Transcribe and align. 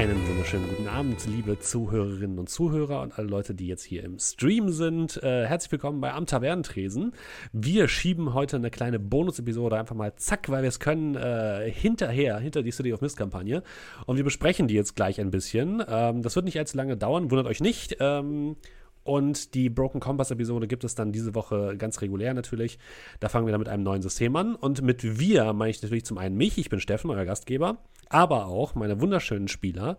Einen 0.00 0.26
wunderschönen 0.26 0.66
guten 0.66 0.88
Abend, 0.88 1.26
liebe 1.26 1.58
Zuhörerinnen 1.58 2.38
und 2.38 2.48
Zuhörer 2.48 3.02
und 3.02 3.18
alle 3.18 3.28
Leute, 3.28 3.54
die 3.54 3.66
jetzt 3.66 3.82
hier 3.82 4.02
im 4.02 4.18
Stream 4.18 4.70
sind. 4.70 5.22
Äh, 5.22 5.46
herzlich 5.46 5.72
willkommen 5.72 6.00
bei 6.00 6.10
Am 6.14 6.24
Tavernentresen. 6.24 7.12
Wir 7.52 7.86
schieben 7.86 8.32
heute 8.32 8.56
eine 8.56 8.70
kleine 8.70 8.98
Bonus-Episode 8.98 9.76
einfach 9.76 9.94
mal 9.94 10.16
zack, 10.16 10.48
weil 10.48 10.62
wir 10.62 10.70
es 10.70 10.80
können, 10.80 11.16
äh, 11.16 11.70
hinterher, 11.70 12.38
hinter 12.38 12.62
die 12.62 12.70
City 12.70 12.94
of 12.94 13.02
Mist-Kampagne. 13.02 13.62
Und 14.06 14.16
wir 14.16 14.24
besprechen 14.24 14.68
die 14.68 14.74
jetzt 14.74 14.96
gleich 14.96 15.20
ein 15.20 15.30
bisschen. 15.30 15.84
Ähm, 15.86 16.22
das 16.22 16.34
wird 16.34 16.46
nicht 16.46 16.58
allzu 16.58 16.78
lange 16.78 16.96
dauern, 16.96 17.30
wundert 17.30 17.46
euch 17.46 17.60
nicht. 17.60 17.98
Ähm, 18.00 18.56
und 19.02 19.54
die 19.54 19.70
Broken 19.70 20.00
Compass-Episode 20.00 20.66
gibt 20.68 20.84
es 20.84 20.94
dann 20.94 21.12
diese 21.12 21.34
Woche 21.34 21.76
ganz 21.76 22.00
regulär 22.00 22.34
natürlich. 22.34 22.78
Da 23.18 23.28
fangen 23.28 23.46
wir 23.46 23.52
dann 23.52 23.60
mit 23.60 23.68
einem 23.68 23.82
neuen 23.82 24.02
System 24.02 24.36
an. 24.36 24.54
Und 24.54 24.82
mit 24.82 25.18
wir 25.18 25.52
meine 25.52 25.70
ich 25.70 25.82
natürlich 25.82 26.04
zum 26.04 26.18
einen 26.18 26.36
mich, 26.36 26.58
ich 26.58 26.68
bin 26.68 26.80
Steffen, 26.80 27.10
euer 27.10 27.24
Gastgeber 27.24 27.78
aber 28.10 28.46
auch 28.46 28.74
meine 28.74 29.00
wunderschönen 29.00 29.48
Spieler 29.48 29.96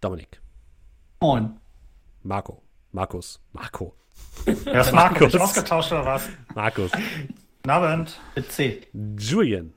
Dominik. 0.00 0.40
Moin. 1.20 1.58
Marco. 2.22 2.62
Markus. 2.92 3.40
Marco. 3.52 3.94
Wer 4.44 4.82
ist 4.82 4.92
Markus? 4.92 5.32
Bin 5.32 5.40
ausgetauscht 5.40 5.90
oder 5.90 6.04
was? 6.04 6.28
Markus. 6.54 6.92
Guten 6.92 7.70
Abend. 7.70 8.20
Mit 8.36 8.52
C. 8.52 8.82
Julian. 9.18 9.72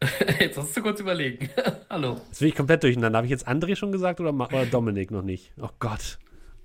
Jetzt 0.40 0.58
hast 0.58 0.76
du 0.76 0.82
kurz 0.82 1.00
überlegen. 1.00 1.50
Hallo. 1.90 2.20
Jetzt 2.28 2.40
bin 2.40 2.48
ich 2.48 2.54
komplett 2.54 2.82
durcheinander. 2.82 3.18
Habe 3.18 3.26
ich 3.26 3.30
jetzt 3.30 3.46
André 3.46 3.76
schon 3.76 3.92
gesagt 3.92 4.20
oder, 4.20 4.34
oder 4.34 4.66
Dominik 4.66 5.10
noch 5.10 5.22
nicht? 5.22 5.52
Oh 5.60 5.68
Gott. 5.78 6.18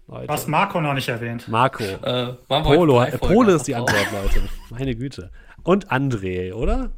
Leute. 0.10 0.28
Du 0.28 0.34
hast 0.34 0.48
Marco 0.48 0.82
noch 0.82 0.94
nicht 0.94 1.08
erwähnt. 1.08 1.48
Marco. 1.48 1.84
Äh, 1.84 2.34
Polo. 2.48 3.06
Polo 3.20 3.56
ist 3.56 3.68
die 3.68 3.76
Antwort, 3.76 4.12
Leute. 4.12 4.42
Meine 4.72 4.96
Güte. 4.96 5.32
Und 5.64 5.92
André, 5.92 6.52
oder? 6.54 6.92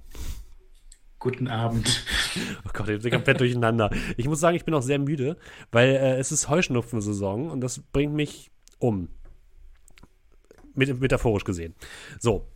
Guten 1.19 1.47
Abend. 1.47 2.05
Oh 2.65 2.69
Gott, 2.71 2.87
ich 2.87 3.01
bin 3.01 3.11
komplett 3.11 3.41
durcheinander. 3.41 3.89
Ich 4.15 4.27
muss 4.27 4.39
sagen, 4.39 4.55
ich 4.55 4.63
bin 4.63 4.73
auch 4.73 4.81
sehr 4.81 4.97
müde, 4.97 5.35
weil 5.71 5.89
äh, 5.89 6.15
es 6.17 6.31
ist 6.31 6.47
Heuschnupfensaison 6.47 7.49
und 7.49 7.59
das 7.59 7.79
bringt 7.79 8.13
mich 8.13 8.49
um. 8.79 9.09
Met 10.73 10.97
metaphorisch 11.01 11.43
gesehen. 11.43 11.75
So. 12.19 12.47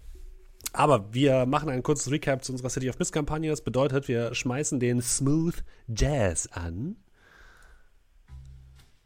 Aber 0.72 1.14
wir 1.14 1.46
machen 1.46 1.70
ein 1.70 1.84
kurzes 1.84 2.10
Recap 2.12 2.44
zu 2.46 2.54
unserer 2.54 2.70
City 2.70 2.90
of 2.90 2.98
Mist-Kampagne. 2.98 3.50
Das 3.50 3.62
bedeutet, 3.62 4.08
wir 4.08 4.34
schmeißen 4.34 4.80
den 4.80 5.02
Smooth 5.02 5.64
Jazz 5.88 6.48
an. 6.48 6.96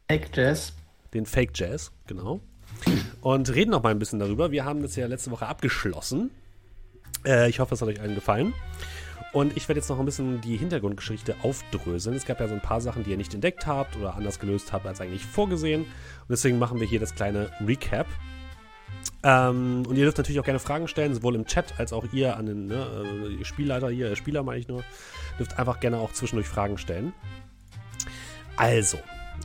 Fake 0.07 0.29
Jazz. 0.35 0.73
Den 1.13 1.25
Fake 1.25 1.51
Jazz, 1.55 1.91
genau. 2.07 2.41
Und 3.21 3.53
reden 3.53 3.71
noch 3.71 3.83
mal 3.83 3.89
ein 3.89 3.99
bisschen 3.99 4.19
darüber. 4.19 4.51
Wir 4.51 4.65
haben 4.65 4.81
das 4.81 4.95
ja 4.95 5.07
letzte 5.07 5.31
Woche 5.31 5.47
abgeschlossen. 5.47 6.31
Äh, 7.25 7.49
ich 7.49 7.59
hoffe, 7.59 7.73
es 7.73 7.81
hat 7.81 7.87
euch 7.87 7.99
allen 7.99 8.15
gefallen. 8.15 8.53
Und 9.31 9.55
ich 9.55 9.67
werde 9.67 9.79
jetzt 9.79 9.89
noch 9.89 9.99
ein 9.99 10.05
bisschen 10.05 10.41
die 10.41 10.57
Hintergrundgeschichte 10.57 11.35
aufdröseln. 11.43 12.15
Es 12.15 12.25
gab 12.25 12.39
ja 12.39 12.47
so 12.47 12.53
ein 12.53 12.61
paar 12.61 12.81
Sachen, 12.81 13.03
die 13.03 13.11
ihr 13.11 13.17
nicht 13.17 13.33
entdeckt 13.33 13.67
habt 13.67 13.95
oder 13.97 14.15
anders 14.15 14.39
gelöst 14.39 14.73
habt 14.73 14.87
als 14.87 15.01
eigentlich 15.01 15.23
vorgesehen. 15.23 15.81
Und 15.81 16.29
deswegen 16.29 16.57
machen 16.57 16.79
wir 16.79 16.87
hier 16.87 16.99
das 16.99 17.13
kleine 17.13 17.51
Recap. 17.65 18.07
Ähm, 19.21 19.83
und 19.87 19.95
ihr 19.97 20.03
dürft 20.05 20.17
natürlich 20.17 20.39
auch 20.39 20.45
gerne 20.45 20.59
Fragen 20.59 20.87
stellen, 20.87 21.13
sowohl 21.13 21.35
im 21.35 21.45
Chat 21.45 21.79
als 21.79 21.93
auch 21.93 22.05
ihr 22.11 22.37
an 22.37 22.47
den 22.47 22.65
ne, 22.67 23.39
äh, 23.39 23.45
Spielleiter 23.45 23.89
hier, 23.89 24.15
Spieler 24.15 24.43
meine 24.43 24.59
ich 24.59 24.67
nur, 24.67 24.83
dürft 25.37 25.59
einfach 25.59 25.79
gerne 25.79 25.99
auch 25.99 26.11
zwischendurch 26.13 26.47
Fragen 26.47 26.77
stellen. 26.77 27.13
Also, 28.55 28.97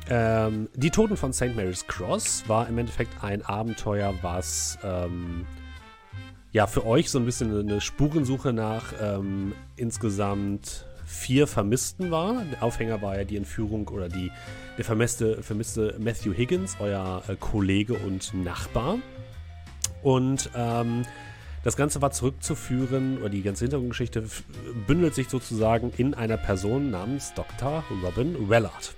ähm, 0.09 0.69
die 0.75 0.91
Toten 0.91 1.17
von 1.17 1.33
St. 1.33 1.55
Mary's 1.55 1.87
Cross 1.87 2.45
war 2.47 2.69
im 2.69 2.79
Endeffekt 2.79 3.23
ein 3.23 3.43
Abenteuer, 3.43 4.15
was 4.23 4.79
ähm, 4.83 5.47
ja 6.53 6.67
für 6.67 6.87
euch 6.87 7.11
so 7.11 7.19
ein 7.19 7.25
bisschen 7.25 7.59
eine 7.59 7.81
Spurensuche 7.81 8.53
nach 8.53 8.93
ähm, 9.01 9.53
insgesamt 9.77 10.87
vier 11.05 11.47
Vermissten 11.47 12.11
war. 12.11 12.45
Der 12.53 12.63
Aufhänger 12.63 13.03
war 13.03 13.17
ja 13.17 13.25
die 13.25 13.37
Entführung 13.37 13.89
oder 13.89 14.09
die, 14.09 14.31
der 14.79 14.85
vermisste, 14.85 15.43
vermisste 15.43 15.97
Matthew 15.99 16.33
Higgins, 16.33 16.77
euer 16.81 17.23
äh, 17.29 17.37
Kollege 17.37 17.95
und 17.95 18.33
Nachbar. 18.35 18.99
Und 20.03 20.51
ähm, 20.55 21.03
das 21.63 21.77
Ganze 21.77 22.03
war 22.03 22.11
zurückzuführen, 22.11 23.19
oder 23.19 23.31
die 23.31 23.43
ganze 23.43 23.65
Hintergrundgeschichte 23.65 24.25
bündelt 24.87 25.15
sich 25.15 25.29
sozusagen 25.29 25.93
in 25.97 26.13
einer 26.13 26.37
Person 26.37 26.91
namens 26.91 27.33
Dr. 27.35 27.83
Robin 28.03 28.51
Wellard. 28.51 28.95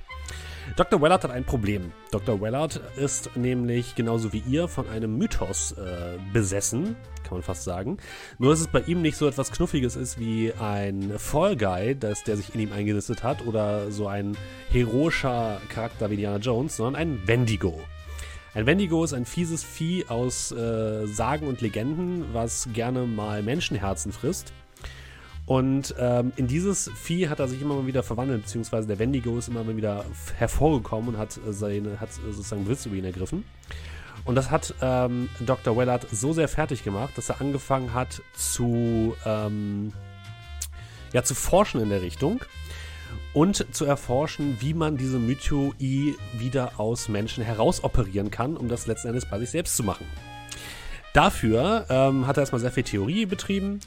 Dr. 0.75 1.00
Wellard 1.00 1.22
hat 1.25 1.31
ein 1.31 1.44
Problem. 1.44 1.93
Dr. 2.10 2.41
Wellard 2.41 2.81
ist 2.97 3.37
nämlich 3.37 3.94
genauso 3.94 4.32
wie 4.32 4.43
ihr 4.49 4.66
von 4.66 4.88
einem 4.88 5.16
Mythos 5.16 5.72
äh, 5.72 6.19
besessen, 6.32 6.97
kann 7.22 7.38
man 7.38 7.43
fast 7.43 7.65
sagen. 7.65 7.99
Nur, 8.38 8.50
dass 8.50 8.60
es 8.60 8.66
bei 8.66 8.81
ihm 8.81 9.00
nicht 9.00 9.16
so 9.16 9.28
etwas 9.28 9.53
Knuffiges 9.53 9.97
ist 9.97 10.19
wie 10.19 10.53
ein 10.53 11.19
Fall 11.19 11.56
Guy, 11.56 11.94
das, 11.94 12.25
der 12.25 12.37
sich 12.37 12.54
in 12.54 12.60
ihm 12.60 12.72
eingenistet 12.72 13.22
hat, 13.22 13.47
oder 13.47 13.91
so 13.91 14.09
ein 14.09 14.37
heroischer 14.71 15.60
Charakter 15.69 16.10
wie 16.10 16.15
Indiana 16.15 16.38
Jones, 16.38 16.77
sondern 16.77 16.97
ein 16.97 17.27
Wendigo. 17.27 17.81
Ein 18.54 18.66
Wendigo 18.66 19.04
ist 19.04 19.12
ein 19.12 19.27
fieses 19.27 19.62
Vieh 19.62 20.06
aus 20.09 20.50
äh, 20.50 21.06
Sagen 21.06 21.47
und 21.47 21.60
Legenden, 21.60 22.25
was 22.33 22.69
gerne 22.72 23.06
mal 23.06 23.43
Menschenherzen 23.43 24.12
frisst 24.12 24.53
und 25.47 25.95
ähm, 25.99 26.33
in 26.34 26.49
dieses 26.49 26.91
Vieh 26.97 27.29
hat 27.29 27.39
er 27.39 27.47
sich 27.47 27.62
immer 27.62 27.77
mal 27.77 27.87
wieder 27.87 28.03
verwandelt, 28.03 28.43
beziehungsweise 28.43 28.89
der 28.89 28.99
Wendigo 28.99 29.39
ist 29.39 29.47
immer 29.47 29.62
mal 29.62 29.77
wieder 29.77 30.05
hervorgekommen 30.37 31.15
und 31.15 31.19
hat, 31.19 31.39
seine, 31.51 32.01
hat 32.01 32.12
sozusagen 32.12 32.65
Besitz 32.65 32.87
über 32.87 32.97
ihn 32.97 33.05
ergriffen. 33.05 33.45
Und 34.25 34.34
das 34.34 34.51
hat 34.51 34.75
ähm, 34.83 35.29
Dr. 35.39 35.77
Wellard 35.77 36.09
so 36.11 36.33
sehr 36.33 36.49
fertig 36.49 36.83
gemacht, 36.83 37.17
dass 37.17 37.29
er 37.29 37.41
angefangen 37.41 37.95
hat 37.95 38.23
zu, 38.34 39.15
ähm, 39.25 39.93
ja, 41.12 41.23
zu 41.23 41.37
forschen 41.37 41.81
in 41.81 41.91
der 41.91 42.03
Richtung 42.03 42.41
und 43.33 43.73
zu 43.73 43.84
erforschen, 43.84 44.57
wie 44.61 44.75
man 44.75 44.97
diese 44.97 45.21
Mythoi 45.21 46.17
wieder 46.37 46.81
aus 46.81 47.09
Menschen 47.09 47.45
herausoperieren 47.45 48.33
kann, 48.33 48.57
um 48.57 48.69
das 48.69 48.89
letzten 48.89 49.09
Endes 49.09 49.27
bei 49.27 49.39
sich 49.39 49.51
selbst 49.51 49.77
zu 49.77 49.84
machen. 49.84 50.07
Dafür 51.13 51.87
ähm, 51.89 52.27
hat 52.27 52.37
er 52.37 52.43
erstmal 52.43 52.61
sehr 52.61 52.73
viel 52.73 52.83
Theorie 52.83 53.27
betrieben, 53.27 53.78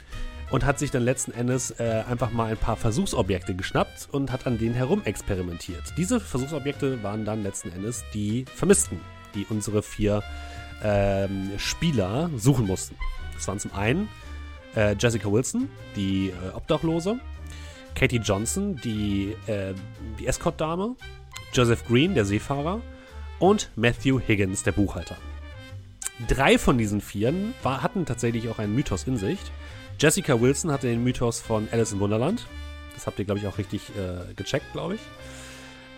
und 0.51 0.65
hat 0.65 0.79
sich 0.79 0.91
dann 0.91 1.03
letzten 1.03 1.31
Endes 1.31 1.71
äh, 1.79 2.03
einfach 2.09 2.31
mal 2.31 2.51
ein 2.51 2.57
paar 2.57 2.75
Versuchsobjekte 2.75 3.55
geschnappt 3.55 4.09
und 4.11 4.31
hat 4.31 4.47
an 4.47 4.57
denen 4.57 4.73
herum 4.73 5.01
experimentiert. 5.05 5.83
Diese 5.97 6.19
Versuchsobjekte 6.19 7.03
waren 7.03 7.25
dann 7.25 7.43
letzten 7.43 7.71
Endes 7.71 8.03
die 8.13 8.45
Vermissten, 8.45 8.99
die 9.35 9.45
unsere 9.49 9.83
vier 9.83 10.23
ähm, 10.83 11.51
Spieler 11.57 12.29
suchen 12.35 12.65
mussten. 12.65 12.95
Das 13.35 13.47
waren 13.47 13.59
zum 13.59 13.73
einen 13.73 14.09
äh, 14.75 14.95
Jessica 14.97 15.31
Wilson, 15.31 15.69
die 15.95 16.29
äh, 16.29 16.55
Obdachlose, 16.55 17.19
Katie 17.95 18.17
Johnson, 18.17 18.75
die, 18.77 19.35
äh, 19.47 19.73
die 20.19 20.27
Escort-Dame, 20.27 20.95
Joseph 21.53 21.85
Green, 21.87 22.13
der 22.13 22.25
Seefahrer 22.25 22.81
und 23.39 23.69
Matthew 23.75 24.19
Higgins, 24.19 24.63
der 24.63 24.71
Buchhalter. 24.71 25.17
Drei 26.27 26.57
von 26.57 26.77
diesen 26.77 27.01
Vieren 27.01 27.53
war, 27.63 27.81
hatten 27.81 28.05
tatsächlich 28.05 28.49
auch 28.49 28.59
einen 28.59 28.75
Mythos 28.75 29.03
in 29.05 29.17
sich. 29.17 29.39
Jessica 29.99 30.39
Wilson 30.39 30.71
hatte 30.71 30.87
den 30.87 31.03
Mythos 31.03 31.39
von 31.39 31.67
Alice 31.71 31.93
im 31.93 31.99
Wunderland. 31.99 32.45
Das 32.93 33.07
habt 33.07 33.19
ihr, 33.19 33.25
glaube 33.25 33.39
ich, 33.39 33.47
auch 33.47 33.57
richtig 33.57 33.89
äh, 33.89 34.33
gecheckt, 34.33 34.71
glaube 34.73 34.95
ich. 34.95 35.01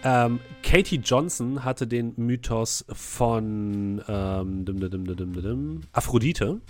Ähm, 0.03 0.39
Katie 0.63 0.97
Johnson 0.97 1.63
hatte 1.63 1.85
den 1.85 2.13
Mythos 2.17 2.85
von 2.91 4.01
ähm, 4.07 4.65
dim, 4.65 4.79
dim, 4.79 5.05
dim, 5.05 5.81
Aphrodite. 5.91 6.61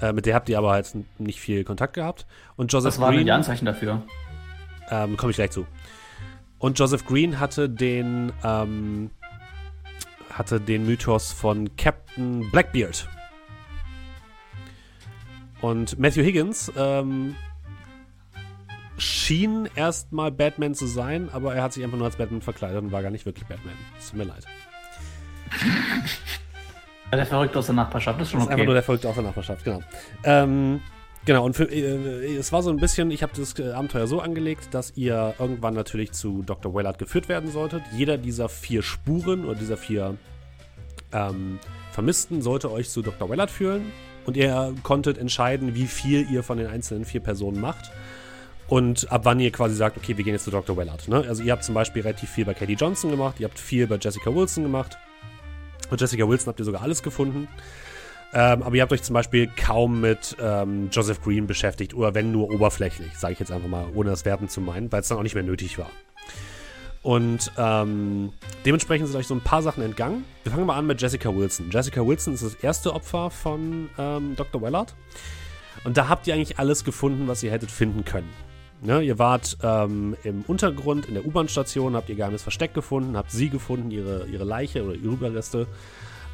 Äh, 0.00 0.12
mit 0.12 0.26
der 0.26 0.34
habt 0.34 0.48
ihr 0.48 0.58
aber 0.58 0.72
halt 0.72 0.92
nicht 1.18 1.40
viel 1.40 1.64
Kontakt 1.64 1.94
gehabt. 1.94 2.26
Und 2.56 2.72
Joseph 2.72 2.94
Was 2.94 3.00
waren 3.00 3.24
die 3.24 3.30
Anzeichen 3.30 3.66
dafür? 3.66 4.02
Ähm, 4.90 5.16
Komme 5.16 5.30
ich 5.30 5.36
gleich 5.36 5.50
zu. 5.50 5.66
Und 6.58 6.78
Joseph 6.78 7.04
Green 7.04 7.38
hatte 7.40 7.68
den 7.68 8.32
ähm, 8.42 9.10
hatte 10.38 10.60
den 10.60 10.86
Mythos 10.86 11.32
von 11.32 11.76
Captain 11.76 12.50
Blackbeard. 12.50 13.08
Und 15.60 15.98
Matthew 15.98 16.22
Higgins 16.22 16.70
ähm, 16.76 17.34
schien 18.98 19.68
erstmal 19.74 20.30
Batman 20.30 20.74
zu 20.74 20.86
sein, 20.86 21.28
aber 21.32 21.54
er 21.54 21.62
hat 21.62 21.72
sich 21.72 21.82
einfach 21.82 21.96
nur 21.96 22.06
als 22.06 22.16
Batman 22.16 22.42
verkleidet 22.42 22.82
und 22.82 22.92
war 22.92 23.02
gar 23.02 23.10
nicht 23.10 23.26
wirklich 23.26 23.46
Batman. 23.46 23.74
Es 23.98 24.10
tut 24.10 24.18
mir 24.18 24.24
leid. 24.24 24.44
Der 27.12 27.24
Verrückte 27.24 27.60
aus 27.60 27.66
der 27.66 27.76
Nachbarschaft 27.76 28.20
ist 28.20 28.30
schon 28.30 28.40
okay. 28.40 28.48
Das 28.48 28.48
ist 28.48 28.52
einfach 28.52 28.64
nur 28.66 28.74
der 28.74 28.82
Verrückte 28.82 29.08
aus 29.08 29.14
der 29.14 29.22
Nachbarschaft, 29.24 29.64
genau. 29.64 29.80
Ähm, 30.24 30.80
genau, 31.26 31.44
und 31.44 31.54
für, 31.54 31.70
äh, 31.70 32.36
es 32.36 32.52
war 32.52 32.62
so 32.62 32.70
ein 32.70 32.78
bisschen, 32.78 33.10
ich 33.10 33.22
habe 33.22 33.32
das 33.36 33.58
äh, 33.58 33.72
Abenteuer 33.72 34.06
so 34.06 34.20
angelegt, 34.20 34.68
dass 34.72 34.96
ihr 34.96 35.34
irgendwann 35.38 35.74
natürlich 35.74 36.12
zu 36.12 36.42
Dr. 36.42 36.74
Wellard 36.74 36.98
geführt 36.98 37.28
werden 37.28 37.50
solltet. 37.50 37.82
Jeder 37.94 38.16
dieser 38.16 38.48
vier 38.48 38.82
Spuren 38.82 39.44
oder 39.44 39.56
dieser 39.56 39.76
vier 39.76 40.16
ähm, 41.12 41.58
Vermissten 41.92 42.40
sollte 42.40 42.72
euch 42.72 42.88
zu 42.88 43.02
Dr. 43.02 43.28
Wellard 43.28 43.50
führen 43.50 43.92
und 44.24 44.36
ihr 44.36 44.74
konntet 44.82 45.18
entscheiden, 45.18 45.74
wie 45.74 45.86
viel 45.86 46.26
ihr 46.30 46.42
von 46.42 46.58
den 46.58 46.66
einzelnen 46.66 47.04
vier 47.04 47.20
Personen 47.20 47.60
macht. 47.60 47.90
Und 48.68 49.12
ab 49.12 49.20
wann 49.24 49.38
ihr 49.38 49.52
quasi 49.52 49.76
sagt, 49.76 49.96
okay, 49.96 50.16
wir 50.16 50.24
gehen 50.24 50.32
jetzt 50.32 50.44
zu 50.44 50.50
Dr. 50.50 50.76
Wellard. 50.76 51.06
Ne? 51.06 51.24
Also 51.28 51.42
ihr 51.42 51.52
habt 51.52 51.62
zum 51.62 51.74
Beispiel 51.74 52.02
relativ 52.02 52.30
viel 52.30 52.44
bei 52.44 52.54
Katie 52.54 52.74
Johnson 52.74 53.10
gemacht, 53.10 53.36
ihr 53.38 53.46
habt 53.46 53.60
viel 53.60 53.86
bei 53.86 53.96
Jessica 53.96 54.34
Wilson 54.34 54.64
gemacht. 54.64 54.98
Und 55.88 56.00
Jessica 56.00 56.28
Wilson 56.28 56.48
habt 56.48 56.58
ihr 56.58 56.64
sogar 56.64 56.82
alles 56.82 57.02
gefunden. 57.02 57.46
Ähm, 58.32 58.62
aber 58.62 58.74
ihr 58.74 58.82
habt 58.82 58.92
euch 58.92 59.02
zum 59.02 59.14
Beispiel 59.14 59.48
kaum 59.56 60.00
mit 60.00 60.36
ähm, 60.40 60.88
Joseph 60.90 61.22
Green 61.22 61.46
beschäftigt 61.46 61.94
oder 61.94 62.14
wenn 62.14 62.32
nur 62.32 62.50
oberflächlich, 62.50 63.16
sage 63.16 63.34
ich 63.34 63.40
jetzt 63.40 63.52
einfach 63.52 63.68
mal, 63.68 63.86
ohne 63.94 64.10
das 64.10 64.24
Werten 64.24 64.48
zu 64.48 64.60
meinen, 64.60 64.90
weil 64.90 65.00
es 65.00 65.08
dann 65.08 65.18
auch 65.18 65.22
nicht 65.22 65.34
mehr 65.34 65.44
nötig 65.44 65.78
war. 65.78 65.90
Und 67.02 67.52
ähm, 67.56 68.32
dementsprechend 68.64 69.06
sind 69.06 69.16
euch 69.16 69.28
so 69.28 69.34
ein 69.34 69.40
paar 69.40 69.62
Sachen 69.62 69.84
entgangen. 69.84 70.24
Wir 70.42 70.50
fangen 70.50 70.66
mal 70.66 70.76
an 70.76 70.88
mit 70.88 71.00
Jessica 71.00 71.34
Wilson. 71.34 71.70
Jessica 71.70 72.04
Wilson 72.04 72.34
ist 72.34 72.42
das 72.42 72.54
erste 72.56 72.92
Opfer 72.92 73.30
von 73.30 73.88
ähm, 73.96 74.34
Dr. 74.34 74.60
Wellard. 74.60 74.96
Und 75.84 75.96
da 75.96 76.08
habt 76.08 76.26
ihr 76.26 76.34
eigentlich 76.34 76.58
alles 76.58 76.82
gefunden, 76.82 77.28
was 77.28 77.44
ihr 77.44 77.52
hättet 77.52 77.70
finden 77.70 78.04
können. 78.04 78.28
Ne, 78.82 79.02
ihr 79.02 79.20
wart 79.20 79.56
ähm, 79.62 80.16
im 80.24 80.42
Untergrund 80.48 81.06
in 81.06 81.14
der 81.14 81.24
U-Bahn-Station, 81.24 81.94
habt 81.94 82.08
ihr 82.08 82.16
geheimes 82.16 82.42
Versteck 82.42 82.74
gefunden, 82.74 83.16
habt 83.16 83.30
sie 83.30 83.48
gefunden, 83.48 83.90
ihre, 83.90 84.26
ihre 84.26 84.44
Leiche 84.44 84.84
oder 84.84 84.94
ihre 84.94 85.14
Überreste. 85.14 85.66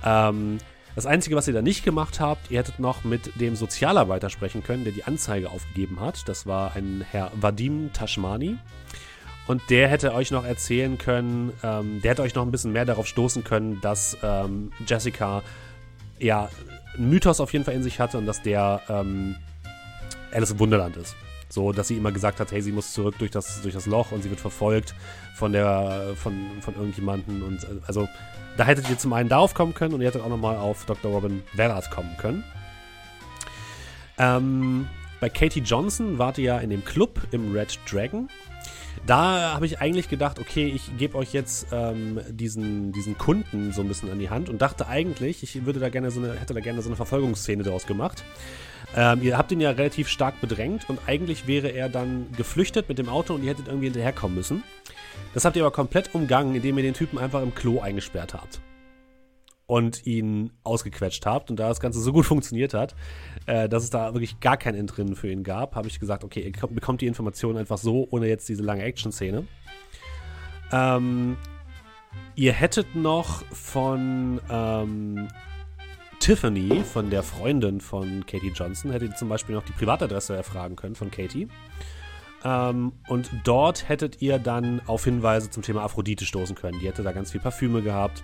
Ähm, 0.04 0.58
das 0.94 1.06
Einzige, 1.06 1.36
was 1.36 1.48
ihr 1.48 1.54
da 1.54 1.62
nicht 1.62 1.84
gemacht 1.84 2.20
habt, 2.20 2.50
ihr 2.50 2.58
hättet 2.58 2.78
noch 2.78 3.04
mit 3.04 3.40
dem 3.40 3.56
Sozialarbeiter 3.56 4.28
sprechen 4.28 4.62
können, 4.62 4.84
der 4.84 4.92
die 4.92 5.04
Anzeige 5.04 5.50
aufgegeben 5.50 6.00
hat. 6.00 6.28
Das 6.28 6.46
war 6.46 6.76
ein 6.76 7.04
Herr 7.10 7.30
Vadim 7.34 7.92
Tashmani. 7.92 8.58
Und 9.46 9.62
der 9.70 9.88
hätte 9.88 10.14
euch 10.14 10.30
noch 10.30 10.44
erzählen 10.44 10.98
können, 10.98 11.52
ähm, 11.62 12.00
der 12.02 12.12
hätte 12.12 12.22
euch 12.22 12.34
noch 12.34 12.42
ein 12.42 12.50
bisschen 12.52 12.72
mehr 12.72 12.84
darauf 12.84 13.06
stoßen 13.06 13.42
können, 13.42 13.80
dass 13.80 14.16
ähm, 14.22 14.70
Jessica 14.86 15.42
ja 16.18 16.48
einen 16.96 17.10
Mythos 17.10 17.40
auf 17.40 17.52
jeden 17.52 17.64
Fall 17.64 17.74
in 17.74 17.82
sich 17.82 17.98
hatte 17.98 18.18
und 18.18 18.26
dass 18.26 18.42
der 18.42 18.82
ähm, 18.88 19.36
Alice 20.30 20.52
im 20.52 20.58
Wunderland 20.60 20.96
ist. 20.96 21.16
So, 21.52 21.70
dass 21.70 21.88
sie 21.88 21.98
immer 21.98 22.12
gesagt 22.12 22.40
hat, 22.40 22.50
hey, 22.50 22.62
sie 22.62 22.72
muss 22.72 22.94
zurück 22.94 23.16
durch 23.18 23.30
das, 23.30 23.60
durch 23.60 23.74
das 23.74 23.84
Loch 23.84 24.10
und 24.10 24.22
sie 24.22 24.30
wird 24.30 24.40
verfolgt 24.40 24.94
von 25.34 25.52
der, 25.52 26.14
von, 26.16 26.32
von 26.62 26.74
irgendjemanden. 26.76 27.42
Und 27.42 27.64
äh, 27.64 27.66
also, 27.86 28.08
da 28.56 28.64
hättet 28.64 28.88
ihr 28.88 28.96
zum 28.96 29.12
einen 29.12 29.28
darauf 29.28 29.52
kommen 29.52 29.74
können 29.74 29.92
und 29.92 30.00
ihr 30.00 30.06
hättet 30.06 30.22
auch 30.22 30.30
nochmal 30.30 30.56
auf 30.56 30.86
Dr. 30.86 31.12
Robin 31.12 31.42
Vellard 31.52 31.90
kommen 31.90 32.16
können. 32.16 32.42
Ähm, 34.16 34.88
bei 35.20 35.28
Katie 35.28 35.60
Johnson 35.60 36.16
wart 36.16 36.38
ihr 36.38 36.44
ja 36.44 36.58
in 36.58 36.70
dem 36.70 36.86
Club 36.86 37.20
im 37.32 37.52
Red 37.52 37.78
Dragon. 37.86 38.30
Da 39.04 39.52
habe 39.52 39.66
ich 39.66 39.78
eigentlich 39.78 40.08
gedacht, 40.08 40.38
okay, 40.38 40.72
ich 40.74 40.96
gebe 40.96 41.18
euch 41.18 41.34
jetzt 41.34 41.66
ähm, 41.70 42.18
diesen, 42.30 42.92
diesen 42.92 43.18
Kunden 43.18 43.72
so 43.74 43.82
ein 43.82 43.88
bisschen 43.88 44.10
an 44.10 44.18
die 44.18 44.30
Hand 44.30 44.48
und 44.48 44.62
dachte 44.62 44.86
eigentlich, 44.86 45.42
ich 45.42 45.66
würde 45.66 45.80
da 45.80 45.90
gerne 45.90 46.10
so 46.10 46.18
eine, 46.18 46.32
hätte 46.32 46.54
da 46.54 46.60
gerne 46.60 46.80
so 46.80 46.88
eine 46.88 46.96
Verfolgungsszene 46.96 47.62
daraus 47.62 47.86
gemacht. 47.86 48.24
Ähm, 48.94 49.22
ihr 49.22 49.38
habt 49.38 49.50
ihn 49.52 49.60
ja 49.60 49.70
relativ 49.70 50.08
stark 50.08 50.40
bedrängt 50.40 50.88
und 50.88 50.98
eigentlich 51.06 51.46
wäre 51.46 51.68
er 51.68 51.88
dann 51.88 52.26
geflüchtet 52.36 52.88
mit 52.88 52.98
dem 52.98 53.08
Auto 53.08 53.34
und 53.34 53.42
ihr 53.42 53.50
hättet 53.50 53.68
irgendwie 53.68 53.86
hinterherkommen 53.86 54.36
müssen. 54.36 54.62
Das 55.34 55.44
habt 55.44 55.56
ihr 55.56 55.62
aber 55.62 55.72
komplett 55.72 56.14
umgangen, 56.14 56.54
indem 56.54 56.76
ihr 56.76 56.84
den 56.84 56.94
Typen 56.94 57.18
einfach 57.18 57.42
im 57.42 57.54
Klo 57.54 57.80
eingesperrt 57.80 58.34
habt. 58.34 58.60
Und 59.66 60.06
ihn 60.06 60.50
ausgequetscht 60.64 61.24
habt. 61.24 61.50
Und 61.50 61.58
da 61.58 61.68
das 61.68 61.80
Ganze 61.80 62.00
so 62.00 62.12
gut 62.12 62.26
funktioniert 62.26 62.74
hat, 62.74 62.94
äh, 63.46 63.68
dass 63.68 63.84
es 63.84 63.90
da 63.90 64.12
wirklich 64.12 64.40
gar 64.40 64.58
kein 64.58 64.74
Entrinnen 64.74 65.16
für 65.16 65.30
ihn 65.30 65.42
gab, 65.42 65.74
habe 65.74 65.88
ich 65.88 65.98
gesagt, 65.98 66.24
okay, 66.24 66.40
ihr 66.40 66.68
bekommt 66.68 67.00
die 67.00 67.06
Informationen 67.06 67.56
einfach 67.58 67.78
so, 67.78 68.06
ohne 68.10 68.26
jetzt 68.28 68.48
diese 68.48 68.62
lange 68.62 68.82
Action-Szene. 68.82 69.46
Ähm, 70.70 71.38
ihr 72.34 72.52
hättet 72.52 72.94
noch 72.94 73.42
von 73.46 74.40
ähm, 74.50 75.28
Tiffany, 76.22 76.84
von 76.84 77.10
der 77.10 77.24
Freundin 77.24 77.80
von 77.80 78.24
Katie 78.24 78.52
Johnson, 78.54 78.92
hättet 78.92 79.10
ihr 79.10 79.16
zum 79.16 79.28
Beispiel 79.28 79.56
noch 79.56 79.64
die 79.64 79.72
Privatadresse 79.72 80.36
erfragen 80.36 80.76
können 80.76 80.94
von 80.94 81.10
Katie. 81.10 81.48
Ähm, 82.44 82.92
und 83.08 83.28
dort 83.42 83.88
hättet 83.88 84.22
ihr 84.22 84.38
dann 84.38 84.80
auf 84.86 85.02
Hinweise 85.02 85.50
zum 85.50 85.64
Thema 85.64 85.82
Aphrodite 85.82 86.24
stoßen 86.24 86.54
können. 86.54 86.78
Die 86.78 86.86
hätte 86.86 87.02
da 87.02 87.10
ganz 87.10 87.32
viel 87.32 87.40
Parfüme 87.40 87.82
gehabt, 87.82 88.22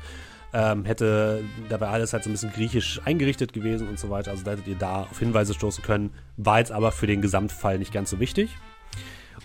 ähm, 0.53 0.85
hätte 0.85 1.43
dabei 1.69 1.89
alles 1.89 2.13
halt 2.13 2.23
so 2.23 2.31
ein 2.31 2.35
bisschen 2.35 2.53
griechisch 2.53 3.01
eingerichtet 3.05 3.53
gewesen 3.53 3.89
und 3.89 3.99
so 3.99 4.11
weiter. 4.11 4.31
Also 4.31 4.45
da 4.45 4.53
hättet 4.53 4.69
ihr 4.69 4.77
da 4.77 5.03
auf 5.03 5.19
Hinweise 5.19 5.53
stoßen 5.53 5.83
können. 5.83 6.11
War 6.37 6.61
jetzt 6.61 6.71
aber 6.71 6.93
für 6.93 7.09
den 7.09 7.21
Gesamtfall 7.21 7.81
nicht 7.81 7.93
ganz 7.93 8.11
so 8.11 8.21
wichtig. 8.21 8.57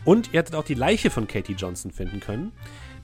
Und 0.05 0.31
ihr 0.31 0.39
hättet 0.39 0.53
auch 0.53 0.63
die 0.63 0.75
Leiche 0.75 1.09
von 1.09 1.25
Katie 1.25 1.53
Johnson 1.53 1.89
finden 1.89 2.19
können. 2.19 2.51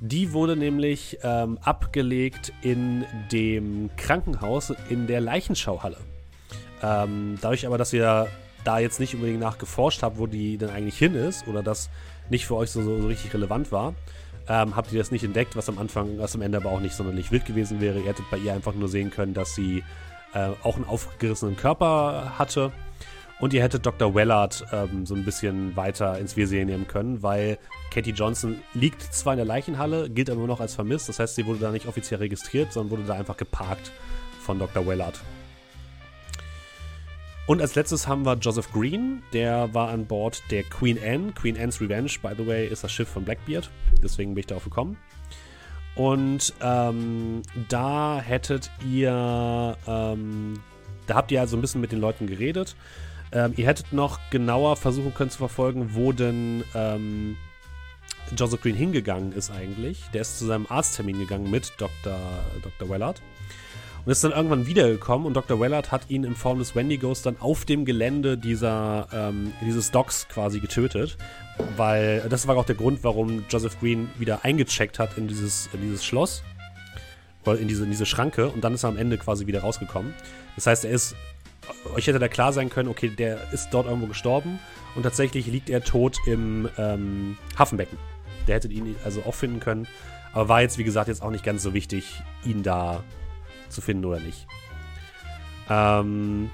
Die 0.02 0.32
wurde 0.32 0.56
nämlich 0.56 1.20
ähm, 1.24 1.58
abgelegt 1.62 2.54
in 2.62 3.06
dem 3.32 3.90
Krankenhaus 3.98 4.74
in 4.90 5.08
der 5.08 5.20
Leichenschauhalle. 5.20 5.98
Ähm, 6.82 7.38
dadurch 7.42 7.68
aber, 7.68 7.78
dass 7.78 7.92
ihr 7.92 8.28
da 8.64 8.80
jetzt 8.80 9.02
nicht 9.02 9.14
unbedingt 9.14 9.42
nachgeforscht 9.42 10.02
habt, 10.02 10.18
wo 10.18 10.26
die 10.26 10.58
denn 10.58 10.70
eigentlich 10.70 10.98
hin 10.98 11.16
ist 11.16 11.48
oder 11.48 11.64
das 11.64 11.90
nicht 12.30 12.46
für 12.46 12.56
euch 12.56 12.72
so, 12.72 12.82
so, 12.82 13.08
richtig 13.08 13.34
relevant 13.34 13.74
war, 13.74 13.94
ähm, 14.48 14.76
habt 14.76 14.94
ihr 14.94 15.00
das 15.00 15.12
nicht 15.12 15.24
entdeckt, 15.26 15.58
was 15.58 15.68
am 15.68 15.78
Anfang, 15.78 16.18
was 16.18 16.34
am 16.34 16.42
Ende 16.42 16.58
aber 16.58 16.72
auch 16.72 16.80
nicht 16.80 16.96
sonderlich 16.96 17.32
wild 17.32 17.46
gewesen 17.46 17.82
wäre. 17.82 18.00
Ihr 18.00 18.06
hättet 18.06 18.30
bei 18.32 18.38
ihr 18.38 18.54
einfach 18.54 18.76
nur 18.76 18.88
sehen 18.88 19.12
können, 19.12 19.34
dass 19.34 19.54
sie 19.54 19.84
äh, 20.34 20.50
auch 20.64 20.78
einen 20.78 20.86
aufgerissenen 20.86 21.58
Körper 21.58 22.40
hatte 22.40 22.72
und 23.40 23.54
ihr 23.54 23.64
hättet 23.64 23.86
Dr. 23.86 24.14
Wellard 24.14 24.66
ähm, 24.72 25.06
so 25.06 25.16
ein 25.16 25.24
bisschen 25.24 25.76
weiter 25.76 26.18
ins 26.18 26.36
Visier 26.36 26.66
nehmen 26.66 26.88
können, 26.88 27.24
weil 27.24 27.58
Katie 27.92 28.12
Johnson 28.12 28.62
liegt 28.74 29.02
zwar 29.02 29.34
in 29.34 29.38
der 29.38 29.46
Leichenhalle, 29.46 30.10
gilt 30.10 30.30
aber 30.30 30.46
noch 30.46 30.60
als 30.60 30.76
vermisst. 30.76 31.10
Das 31.10 31.20
heißt, 31.20 31.36
sie 31.36 31.46
wurde 31.46 31.60
da 31.60 31.72
nicht 31.72 31.88
offiziell 31.88 32.20
registriert, 32.20 32.74
sondern 32.74 32.92
wurde 32.92 33.08
da 33.08 33.14
einfach 33.14 33.38
geparkt 33.38 33.92
von 34.42 34.60
Dr. 34.60 34.86
Wellard. 34.86 35.20
Und 37.48 37.62
als 37.62 37.74
letztes 37.74 38.08
haben 38.08 38.26
wir 38.26 38.36
Joseph 38.36 38.72
Green, 38.72 39.24
der 39.34 39.74
war 39.74 39.90
an 39.90 40.06
Bord 40.06 40.44
der 40.52 40.62
Queen 40.64 41.00
Anne. 41.04 41.32
Queen 41.32 41.58
Anne's 41.58 41.82
Revenge, 41.82 42.12
by 42.22 42.34
the 42.38 42.46
way, 42.46 42.68
ist 42.68 42.84
das 42.84 42.92
Schiff 42.92 43.10
von 43.10 43.26
Blackbeard. 43.26 43.72
Deswegen 44.04 44.36
bin 44.36 44.42
ich 44.42 44.48
darauf 44.48 44.66
gekommen. 44.66 44.98
Und 45.96 46.54
ähm, 46.62 47.42
da 47.68 48.22
hättet 48.22 48.70
ihr, 48.88 49.76
ähm, 49.88 50.60
da 51.08 51.16
habt 51.16 51.32
ihr 51.32 51.42
also 51.42 51.58
ein 51.58 51.62
bisschen 51.62 51.82
mit 51.82 51.92
den 51.92 52.00
Leuten 52.00 52.28
geredet. 52.28 52.76
Ähm, 53.32 53.54
ihr 53.58 53.68
hättet 53.68 53.94
noch 53.94 54.20
genauer 54.32 54.76
versuchen 54.76 55.14
können 55.14 55.30
zu 55.30 55.38
verfolgen, 55.38 55.92
wo 55.94 56.12
denn 56.12 56.64
ähm, 56.74 57.38
Joseph 58.36 58.62
Green 58.62 58.76
hingegangen 58.76 59.32
ist 59.34 59.52
eigentlich. 59.52 60.02
Der 60.14 60.22
ist 60.22 60.40
zu 60.40 60.46
seinem 60.46 60.66
Arzttermin 60.70 61.20
gegangen 61.20 61.50
mit 61.50 61.74
Dr. 61.78 62.18
Dr. 62.64 62.90
Wellard. 62.90 63.22
Und 64.06 64.12
ist 64.12 64.24
dann 64.24 64.32
irgendwann 64.32 64.66
wiedergekommen 64.66 65.28
und 65.28 65.34
Dr. 65.34 65.60
Wellard 65.60 65.92
hat 65.92 66.10
ihn 66.10 66.24
in 66.24 66.36
Form 66.36 66.60
des 66.60 66.74
Wendigos 66.74 67.22
dann 67.22 67.36
auf 67.40 67.66
dem 67.66 67.86
Gelände 67.86 68.38
dieser, 68.38 69.08
ähm, 69.12 69.54
dieses 69.62 69.92
Docks 69.92 70.28
quasi 70.30 70.60
getötet. 70.60 71.18
Weil 71.76 72.26
das 72.30 72.48
war 72.48 72.56
auch 72.56 72.66
der 72.66 72.76
Grund, 72.76 73.04
warum 73.04 73.46
Joseph 73.50 73.80
Green 73.80 74.10
wieder 74.18 74.46
eingecheckt 74.46 75.00
hat 75.00 75.18
in 75.18 75.28
dieses, 75.28 75.70
in 75.74 75.82
dieses 75.82 76.06
Schloss. 76.06 76.44
In 77.46 77.68
diese, 77.68 77.84
in 77.84 77.90
diese 77.90 78.06
Schranke 78.06 78.50
und 78.50 78.64
dann 78.64 78.76
ist 78.76 78.84
er 78.84 78.90
am 78.90 78.98
Ende 78.98 79.18
quasi 79.18 79.48
wieder 79.48 79.62
rausgekommen. 79.62 80.14
Das 80.56 80.68
heißt, 80.68 80.86
er 80.86 80.92
ist 80.92 81.16
euch 81.96 82.08
hätte 82.08 82.20
da 82.20 82.28
klar 82.28 82.54
sein 82.54 82.70
können, 82.70 82.90
okay, 82.90 83.10
der 83.10 83.52
ist 83.52 83.70
dort 83.72 83.88
irgendwo 83.88 84.08
gestorben 84.08 84.60
und 84.96 85.04
tatsächlich 85.04 85.48
liegt 85.48 85.70
er 85.70 85.84
tot 85.84 86.18
im 86.26 86.70
ähm, 86.78 87.38
Hafenbecken. 87.58 87.98
Der 88.48 88.56
hätte 88.56 88.68
ihn 88.68 88.96
also 89.04 89.24
auch 89.24 89.36
finden 89.36 89.60
können, 89.60 89.88
aber 90.34 90.50
war 90.50 90.62
jetzt, 90.62 90.78
wie 90.78 90.84
gesagt, 90.84 91.08
jetzt 91.08 91.22
auch 91.22 91.32
nicht 91.32 91.44
ganz 91.44 91.64
so 91.64 91.74
wichtig, 91.74 92.22
ihn 92.44 92.64
da 92.64 93.04
zu 93.70 93.82
finden 93.82 94.06
oder 94.06 94.20
nicht. 94.20 94.48
Ähm, 95.70 96.50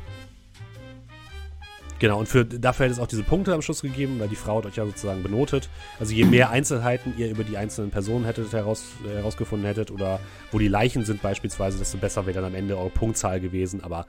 genau, 2.00 2.20
und 2.20 2.28
für, 2.28 2.44
dafür 2.46 2.86
hätte 2.86 2.94
es 2.94 3.00
auch 3.00 3.08
diese 3.08 3.24
Punkte 3.24 3.54
am 3.54 3.62
Schluss 3.62 3.82
gegeben, 3.82 4.20
weil 4.20 4.28
die 4.28 4.36
Frau 4.36 4.58
hat 4.58 4.66
euch 4.66 4.76
ja 4.76 4.86
sozusagen 4.86 5.24
benotet. 5.24 5.70
Also 6.00 6.14
je 6.14 6.26
mehr 6.26 6.50
Einzelheiten 6.50 7.14
ihr 7.18 7.30
über 7.30 7.44
die 7.44 7.58
einzelnen 7.58 7.92
Personen 7.92 8.26
hättet 8.26 8.52
heraus, 8.52 8.84
herausgefunden 9.06 9.66
hättet 9.66 9.92
oder 9.92 10.20
wo 10.52 10.60
die 10.60 10.68
Leichen 10.68 11.06
sind 11.06 11.22
beispielsweise, 11.22 11.78
desto 11.78 11.98
besser 11.98 12.26
wäre 12.26 12.42
dann 12.42 12.46
am 12.46 12.56
Ende 12.56 12.78
eure 12.78 12.90
Punktzahl 12.90 13.40
gewesen, 13.40 13.84
aber 13.84 14.06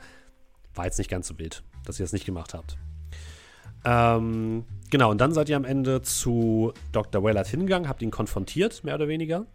war 0.76 0.85
jetzt 0.85 0.99
nicht 0.99 1.11
ganz 1.11 1.28
so 1.28 1.38
wild, 1.38 1.62
dass 1.85 1.99
ihr 1.99 2.04
das 2.04 2.12
nicht 2.12 2.26
gemacht 2.26 2.54
habt. 2.54 2.76
Ähm, 3.85 4.64
genau, 4.90 5.11
und 5.11 5.21
dann 5.21 5.33
seid 5.33 5.49
ihr 5.49 5.56
am 5.56 5.64
Ende 5.64 6.02
zu 6.02 6.73
Dr. 6.92 7.23
Wellard 7.23 7.47
hingegangen, 7.47 7.88
habt 7.88 8.02
ihn 8.02 8.11
konfrontiert, 8.11 8.83
mehr 8.85 8.97
oder 8.97 9.09
weniger. 9.09 9.47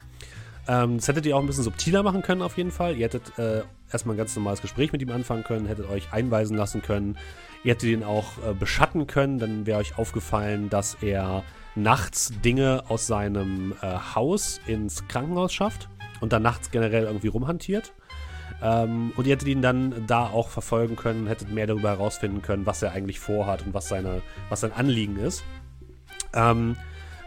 Ähm, 0.68 0.98
das 0.98 1.08
hättet 1.08 1.25
ihr 1.25 1.36
auch 1.36 1.42
ein 1.42 1.48
bisschen 1.48 1.63
subtiler 1.63 2.04
machen 2.04 2.22
können, 2.22 2.42
auf 2.42 2.58
jeden 2.58 2.72
Fall. 2.72 2.96
Ihr 2.96 3.06
hättet 3.06 3.38
äh, 3.38 3.63
erstmal 3.92 4.16
ein 4.16 4.18
ganz 4.18 4.36
normales 4.36 4.62
Gespräch 4.62 4.92
mit 4.92 5.01
ihm 5.01 5.12
anfangen 5.12 5.44
können, 5.44 5.66
hättet 5.66 5.90
euch 5.90 6.13
einweisen 6.13 6.56
lassen 6.56 6.82
können. 6.82 7.18
Ihr 7.63 7.74
hättet 7.74 7.90
ihn 7.90 8.04
auch 8.04 8.38
äh, 8.48 8.54
beschatten 8.54 9.06
können, 9.08 9.38
dann 9.38 9.66
wäre 9.66 9.80
euch 9.80 9.98
aufgefallen, 9.98 10.70
dass 10.70 10.98
er 11.01 11.44
nachts 11.75 12.32
Dinge 12.44 12.84
aus 12.90 13.08
seinem 13.08 13.74
äh, 13.82 13.98
Haus 14.16 14.60
ins 14.66 15.08
Krankenhaus 15.08 15.54
schafft 15.54 15.90
und 16.22 16.34
dann 16.34 16.42
nachts 16.42 16.72
generell 16.72 17.04
irgendwie 17.04 17.28
rumhantiert. 17.28 17.94
Ähm, 18.62 19.12
und 19.15 19.25
ihr 19.25 19.34
hättet 19.34 19.48
ihn 19.48 19.62
dann 19.62 20.06
da 20.08 20.27
auch 20.27 20.50
verfolgen 20.50 20.96
können, 20.96 21.27
hättet 21.27 21.51
mehr 21.51 21.68
darüber 21.68 21.89
herausfinden 21.89 22.41
können, 22.41 22.65
was 22.65 22.82
er 22.82 22.91
eigentlich 22.91 23.20
vorhat 23.20 23.65
und 23.65 23.74
was, 23.74 23.88
seine, 23.88 24.22
was 24.50 24.62
sein 24.62 24.72
Anliegen 24.72 25.18
ist. 25.18 25.44
Ähm, 26.34 26.75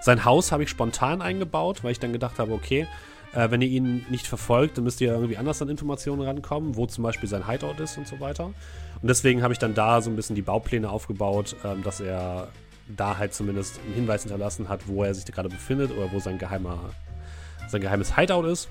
sein 0.01 0.25
Haus 0.25 0.53
habe 0.53 0.63
ich 0.63 0.71
spontan 0.71 1.23
eingebaut, 1.23 1.83
weil 1.83 1.93
ich 1.93 1.99
dann 1.99 2.13
gedacht 2.13 2.39
habe, 2.39 2.53
okay, 2.53 2.87
äh, 3.33 3.51
wenn 3.51 3.63
ihr 3.63 3.69
ihn 3.69 4.05
nicht 4.11 4.27
verfolgt, 4.27 4.77
dann 4.77 4.85
müsst 4.85 5.01
ihr 5.01 5.13
irgendwie 5.13 5.37
anders 5.37 5.61
an 5.63 5.69
Informationen 5.69 6.23
rankommen, 6.23 6.77
wo 6.77 6.87
zum 6.87 7.05
Beispiel 7.05 7.29
sein 7.29 7.49
Hideout 7.49 7.83
ist 7.83 7.99
und 7.99 8.07
so 8.07 8.21
weiter. 8.21 8.47
Und 8.47 9.09
deswegen 9.09 9.43
habe 9.43 9.53
ich 9.53 9.59
dann 9.59 9.75
da 9.75 10.01
so 10.01 10.11
ein 10.11 10.17
bisschen 10.17 10.37
die 10.37 10.43
Baupläne 10.43 10.89
aufgebaut, 10.91 11.57
ähm, 11.65 11.83
dass 11.83 12.01
er 12.01 12.49
da 12.87 13.19
halt 13.19 13.35
zumindest 13.35 13.81
einen 13.85 13.95
Hinweis 13.95 14.23
hinterlassen 14.23 14.69
hat, 14.69 14.87
wo 14.87 15.05
er 15.05 15.15
sich 15.15 15.25
gerade 15.25 15.49
befindet 15.49 15.91
oder 15.91 16.13
wo 16.13 16.21
sein 16.21 16.39
geheimer 16.39 16.79
sein 17.69 17.81
geheimes 17.81 18.17
Hideout 18.17 18.45
ist. 18.45 18.69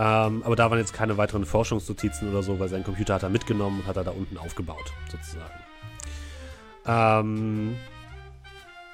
Ähm, 0.00 0.42
aber 0.44 0.56
da 0.56 0.70
waren 0.70 0.78
jetzt 0.78 0.94
keine 0.94 1.18
weiteren 1.18 1.44
Forschungsnotizen 1.44 2.30
oder 2.30 2.42
so, 2.42 2.58
weil 2.58 2.70
sein 2.70 2.82
Computer 2.82 3.14
hat 3.14 3.22
er 3.22 3.28
mitgenommen 3.28 3.80
und 3.80 3.86
hat 3.86 3.98
er 3.98 4.04
da 4.04 4.12
unten 4.12 4.38
aufgebaut, 4.38 4.94
sozusagen. 5.10 5.52
Ähm, 6.86 7.76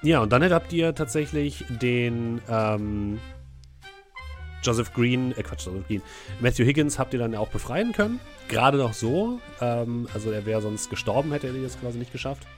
ja, 0.02 0.18
und 0.18 0.32
dann 0.32 0.42
habt 0.52 0.72
ihr 0.72 0.96
tatsächlich 0.96 1.64
den, 1.68 2.40
ähm, 2.48 3.20
Joseph 4.64 4.92
Green, 4.94 5.30
äh 5.36 5.44
Quatsch, 5.44 5.66
Joseph 5.66 5.86
Green, 5.86 6.02
Matthew 6.40 6.64
Higgins 6.64 6.98
habt 6.98 7.12
ihr 7.14 7.20
dann 7.20 7.36
auch 7.36 7.50
befreien 7.50 7.92
können. 7.92 8.18
Gerade 8.48 8.76
noch 8.76 8.92
so. 8.92 9.38
Ähm, 9.60 10.08
also 10.12 10.32
er 10.32 10.44
wäre 10.44 10.60
sonst 10.60 10.90
gestorben, 10.90 11.30
hätte 11.30 11.46
er 11.46 11.52
das 11.52 11.80
quasi 11.80 11.98
nicht 11.98 12.10
geschafft. 12.10 12.48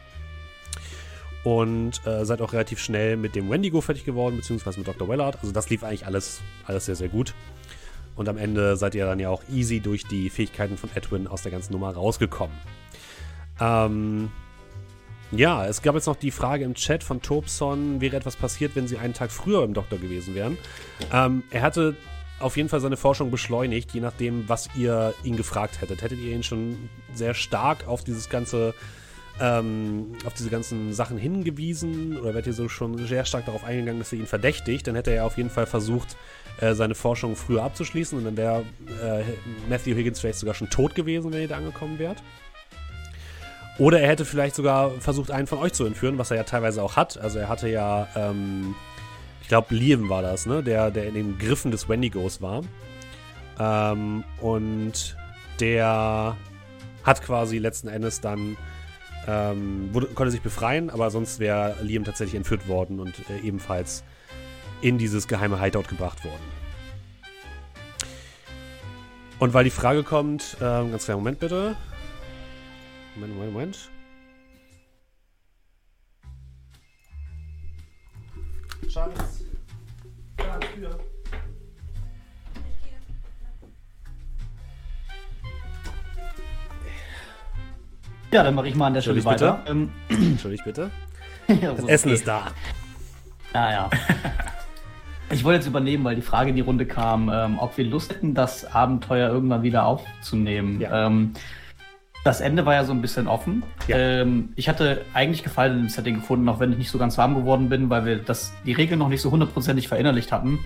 Und 1.44 2.00
äh, 2.06 2.24
seid 2.24 2.40
auch 2.40 2.54
relativ 2.54 2.78
schnell 2.78 3.18
mit 3.18 3.34
dem 3.34 3.50
Wendigo 3.50 3.82
fertig 3.82 4.06
geworden, 4.06 4.36
beziehungsweise 4.36 4.78
mit 4.78 4.88
Dr. 4.88 5.06
Wellard. 5.06 5.36
Also 5.40 5.52
das 5.52 5.68
lief 5.68 5.84
eigentlich 5.84 6.06
alles, 6.06 6.40
alles 6.66 6.86
sehr, 6.86 6.96
sehr 6.96 7.08
gut. 7.08 7.34
Und 8.18 8.28
am 8.28 8.36
Ende 8.36 8.76
seid 8.76 8.96
ihr 8.96 9.06
dann 9.06 9.20
ja 9.20 9.30
auch 9.30 9.44
easy 9.48 9.78
durch 9.78 10.04
die 10.04 10.28
Fähigkeiten 10.28 10.76
von 10.76 10.90
Edwin 10.96 11.28
aus 11.28 11.42
der 11.42 11.52
ganzen 11.52 11.72
Nummer 11.72 11.94
rausgekommen. 11.94 12.56
Ähm, 13.60 14.32
ja, 15.30 15.64
es 15.66 15.82
gab 15.82 15.94
jetzt 15.94 16.06
noch 16.06 16.16
die 16.16 16.32
Frage 16.32 16.64
im 16.64 16.74
Chat 16.74 17.04
von 17.04 17.22
Tobson, 17.22 18.00
wäre 18.00 18.16
etwas 18.16 18.34
passiert, 18.34 18.74
wenn 18.74 18.88
sie 18.88 18.98
einen 18.98 19.14
Tag 19.14 19.30
früher 19.30 19.62
im 19.62 19.72
Doktor 19.72 19.98
gewesen 19.98 20.34
wären. 20.34 20.58
Ähm, 21.12 21.44
er 21.50 21.62
hatte 21.62 21.94
auf 22.40 22.56
jeden 22.56 22.68
Fall 22.68 22.80
seine 22.80 22.96
Forschung 22.96 23.30
beschleunigt, 23.30 23.92
je 23.94 24.00
nachdem, 24.00 24.48
was 24.48 24.68
ihr 24.76 25.14
ihn 25.22 25.36
gefragt 25.36 25.80
hättet. 25.80 26.02
Hättet 26.02 26.18
ihr 26.18 26.34
ihn 26.34 26.42
schon 26.42 26.88
sehr 27.14 27.34
stark 27.34 27.86
auf 27.86 28.02
dieses 28.02 28.28
ganze 28.28 28.74
ähm, 29.40 30.12
auf 30.24 30.34
diese 30.34 30.50
ganzen 30.50 30.92
Sachen 30.92 31.18
hingewiesen 31.18 32.18
oder 32.18 32.34
wärt 32.34 32.46
ihr 32.46 32.52
so 32.52 32.68
schon 32.68 33.06
sehr 33.06 33.24
stark 33.24 33.46
darauf 33.46 33.64
eingegangen, 33.64 34.00
dass 34.00 34.12
ihr 34.12 34.18
ihn 34.18 34.26
verdächtigt, 34.26 34.86
dann 34.86 34.94
hätte 34.94 35.10
er 35.10 35.24
auf 35.24 35.36
jeden 35.36 35.50
Fall 35.50 35.66
versucht, 35.66 36.16
äh, 36.60 36.74
seine 36.74 36.94
Forschung 36.94 37.36
früher 37.36 37.62
abzuschließen 37.62 38.18
und 38.18 38.24
dann 38.24 38.36
wäre 38.36 38.64
äh, 39.02 39.22
Matthew 39.68 39.94
Higgins 39.94 40.20
vielleicht 40.20 40.40
sogar 40.40 40.54
schon 40.54 40.70
tot 40.70 40.94
gewesen, 40.94 41.32
wenn 41.32 41.42
ihr 41.42 41.48
da 41.48 41.56
angekommen 41.56 41.98
wärt. 41.98 42.22
Oder 43.78 44.00
er 44.00 44.08
hätte 44.08 44.24
vielleicht 44.24 44.56
sogar 44.56 44.90
versucht, 45.00 45.30
einen 45.30 45.46
von 45.46 45.58
euch 45.58 45.72
zu 45.72 45.84
entführen, 45.84 46.18
was 46.18 46.32
er 46.32 46.38
ja 46.38 46.42
teilweise 46.42 46.82
auch 46.82 46.96
hat. 46.96 47.16
Also 47.16 47.38
er 47.38 47.48
hatte 47.48 47.68
ja, 47.68 48.08
ähm, 48.16 48.74
ich 49.40 49.48
glaube, 49.48 49.72
Liam 49.72 50.08
war 50.08 50.20
das, 50.20 50.46
ne? 50.46 50.64
Der, 50.64 50.90
der 50.90 51.06
in 51.06 51.14
den 51.14 51.38
Griffen 51.38 51.70
des 51.70 51.88
Wendigos 51.88 52.42
war. 52.42 52.64
Ähm, 53.60 54.24
und 54.40 55.16
der 55.60 56.36
hat 57.04 57.22
quasi 57.22 57.58
letzten 57.58 57.86
Endes 57.86 58.20
dann 58.20 58.56
ähm, 59.28 59.92
wurde, 59.92 60.06
konnte 60.06 60.30
sich 60.30 60.40
befreien, 60.40 60.88
aber 60.88 61.10
sonst 61.10 61.38
wäre 61.38 61.76
Liam 61.82 62.04
tatsächlich 62.04 62.36
entführt 62.36 62.66
worden 62.66 62.98
und 62.98 63.14
äh, 63.28 63.38
ebenfalls 63.46 64.02
in 64.80 64.96
dieses 64.96 65.28
geheime 65.28 65.60
Hideout 65.60 65.88
gebracht 65.88 66.24
worden. 66.24 66.58
Und 69.38 69.54
weil 69.54 69.64
die 69.64 69.70
Frage 69.70 70.02
kommt, 70.02 70.56
ähm, 70.60 70.90
ganz 70.90 71.04
kleinen 71.04 71.20
Moment 71.20 71.38
bitte. 71.38 71.76
Moment, 73.14 73.34
Moment, 73.34 73.52
Moment. 73.52 73.90
Schatz. 78.88 79.44
Ja, 80.38 80.90
Ja, 88.32 88.42
dann 88.42 88.54
mache 88.54 88.68
ich 88.68 88.74
mal 88.74 88.86
an 88.86 88.94
der 88.94 89.00
Stelle 89.00 89.24
weiter. 89.24 89.62
Ähm, 89.66 89.90
Entschuldigt 90.08 90.64
bitte. 90.64 90.90
ja, 91.48 91.72
das 91.72 91.84
Essen 91.86 92.08
okay. 92.08 92.14
ist 92.14 92.28
da. 92.28 92.48
Ja, 93.54 93.70
ja. 93.70 93.90
Ich 95.30 95.44
wollte 95.44 95.58
jetzt 95.58 95.66
übernehmen, 95.66 96.04
weil 96.04 96.16
die 96.16 96.22
Frage 96.22 96.50
in 96.50 96.56
die 96.56 96.62
Runde 96.62 96.86
kam, 96.86 97.28
ähm, 97.28 97.58
ob 97.58 97.76
wir 97.76 97.84
Lust 97.84 98.14
hätten, 98.14 98.32
das 98.32 98.64
Abenteuer 98.64 99.28
irgendwann 99.28 99.62
wieder 99.62 99.84
aufzunehmen. 99.84 100.80
Ja. 100.80 101.06
Ähm, 101.06 101.34
das 102.24 102.40
Ende 102.40 102.64
war 102.66 102.74
ja 102.74 102.84
so 102.84 102.92
ein 102.92 103.02
bisschen 103.02 103.28
offen. 103.28 103.62
Ja. 103.88 103.96
Ähm, 103.96 104.52
ich 104.56 104.68
hatte 104.68 105.02
eigentlich 105.12 105.42
Gefallen 105.42 105.80
im 105.80 105.88
Setting 105.88 106.16
gefunden, 106.16 106.48
auch 106.48 106.60
wenn 106.60 106.72
ich 106.72 106.78
nicht 106.78 106.90
so 106.90 106.98
ganz 106.98 107.18
warm 107.18 107.34
geworden 107.34 107.68
bin, 107.68 107.90
weil 107.90 108.06
wir 108.06 108.16
das, 108.16 108.52
die 108.64 108.72
Regeln 108.72 108.98
noch 108.98 109.08
nicht 109.08 109.20
so 109.20 109.30
hundertprozentig 109.30 109.88
verinnerlicht 109.88 110.32
hatten. 110.32 110.60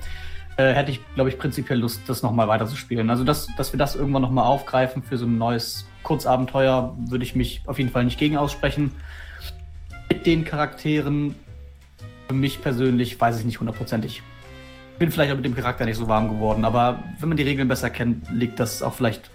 Äh, 0.56 0.74
hätte 0.74 0.90
ich, 0.90 1.00
glaube 1.14 1.30
ich, 1.30 1.38
prinzipiell 1.38 1.78
Lust, 1.78 2.02
das 2.06 2.22
nochmal 2.22 2.48
weiterzuspielen. 2.48 3.08
Also, 3.08 3.24
dass, 3.24 3.48
dass 3.56 3.72
wir 3.72 3.78
das 3.78 3.96
irgendwann 3.96 4.22
nochmal 4.22 4.44
aufgreifen 4.44 5.02
für 5.02 5.16
so 5.16 5.26
ein 5.26 5.38
neues 5.38 5.86
Kurzabenteuer, 6.02 6.94
würde 7.06 7.24
ich 7.24 7.34
mich 7.34 7.62
auf 7.66 7.78
jeden 7.78 7.90
Fall 7.90 8.04
nicht 8.04 8.18
gegen 8.18 8.36
aussprechen. 8.36 8.92
Mit 10.10 10.26
den 10.26 10.44
Charakteren, 10.44 11.34
für 12.28 12.34
mich 12.34 12.60
persönlich, 12.60 13.18
weiß 13.18 13.38
ich 13.38 13.44
nicht 13.44 13.60
hundertprozentig. 13.60 14.22
Bin 14.98 15.10
vielleicht 15.10 15.32
auch 15.32 15.36
mit 15.36 15.44
dem 15.44 15.54
Charakter 15.54 15.84
nicht 15.84 15.96
so 15.96 16.06
warm 16.06 16.28
geworden, 16.28 16.64
aber 16.64 17.02
wenn 17.18 17.28
man 17.28 17.36
die 17.36 17.44
Regeln 17.44 17.68
besser 17.68 17.88
kennt, 17.88 18.30
liegt 18.30 18.60
das 18.60 18.82
auch 18.82 18.92
vielleicht, 18.92 19.30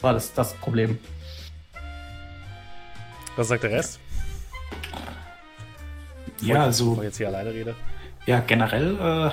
war 0.00 0.12
das 0.12 0.34
das 0.34 0.54
Problem. 0.54 0.98
Was 3.36 3.48
sagt 3.48 3.62
der 3.62 3.70
Rest? 3.70 4.00
Ja, 6.40 6.64
also. 6.64 6.96
Ich 6.96 7.02
jetzt 7.04 7.16
hier 7.18 7.28
alleine 7.28 7.52
rede. 7.52 7.74
Ja, 8.26 8.40
generell, 8.40 8.96
äh, 8.96 9.30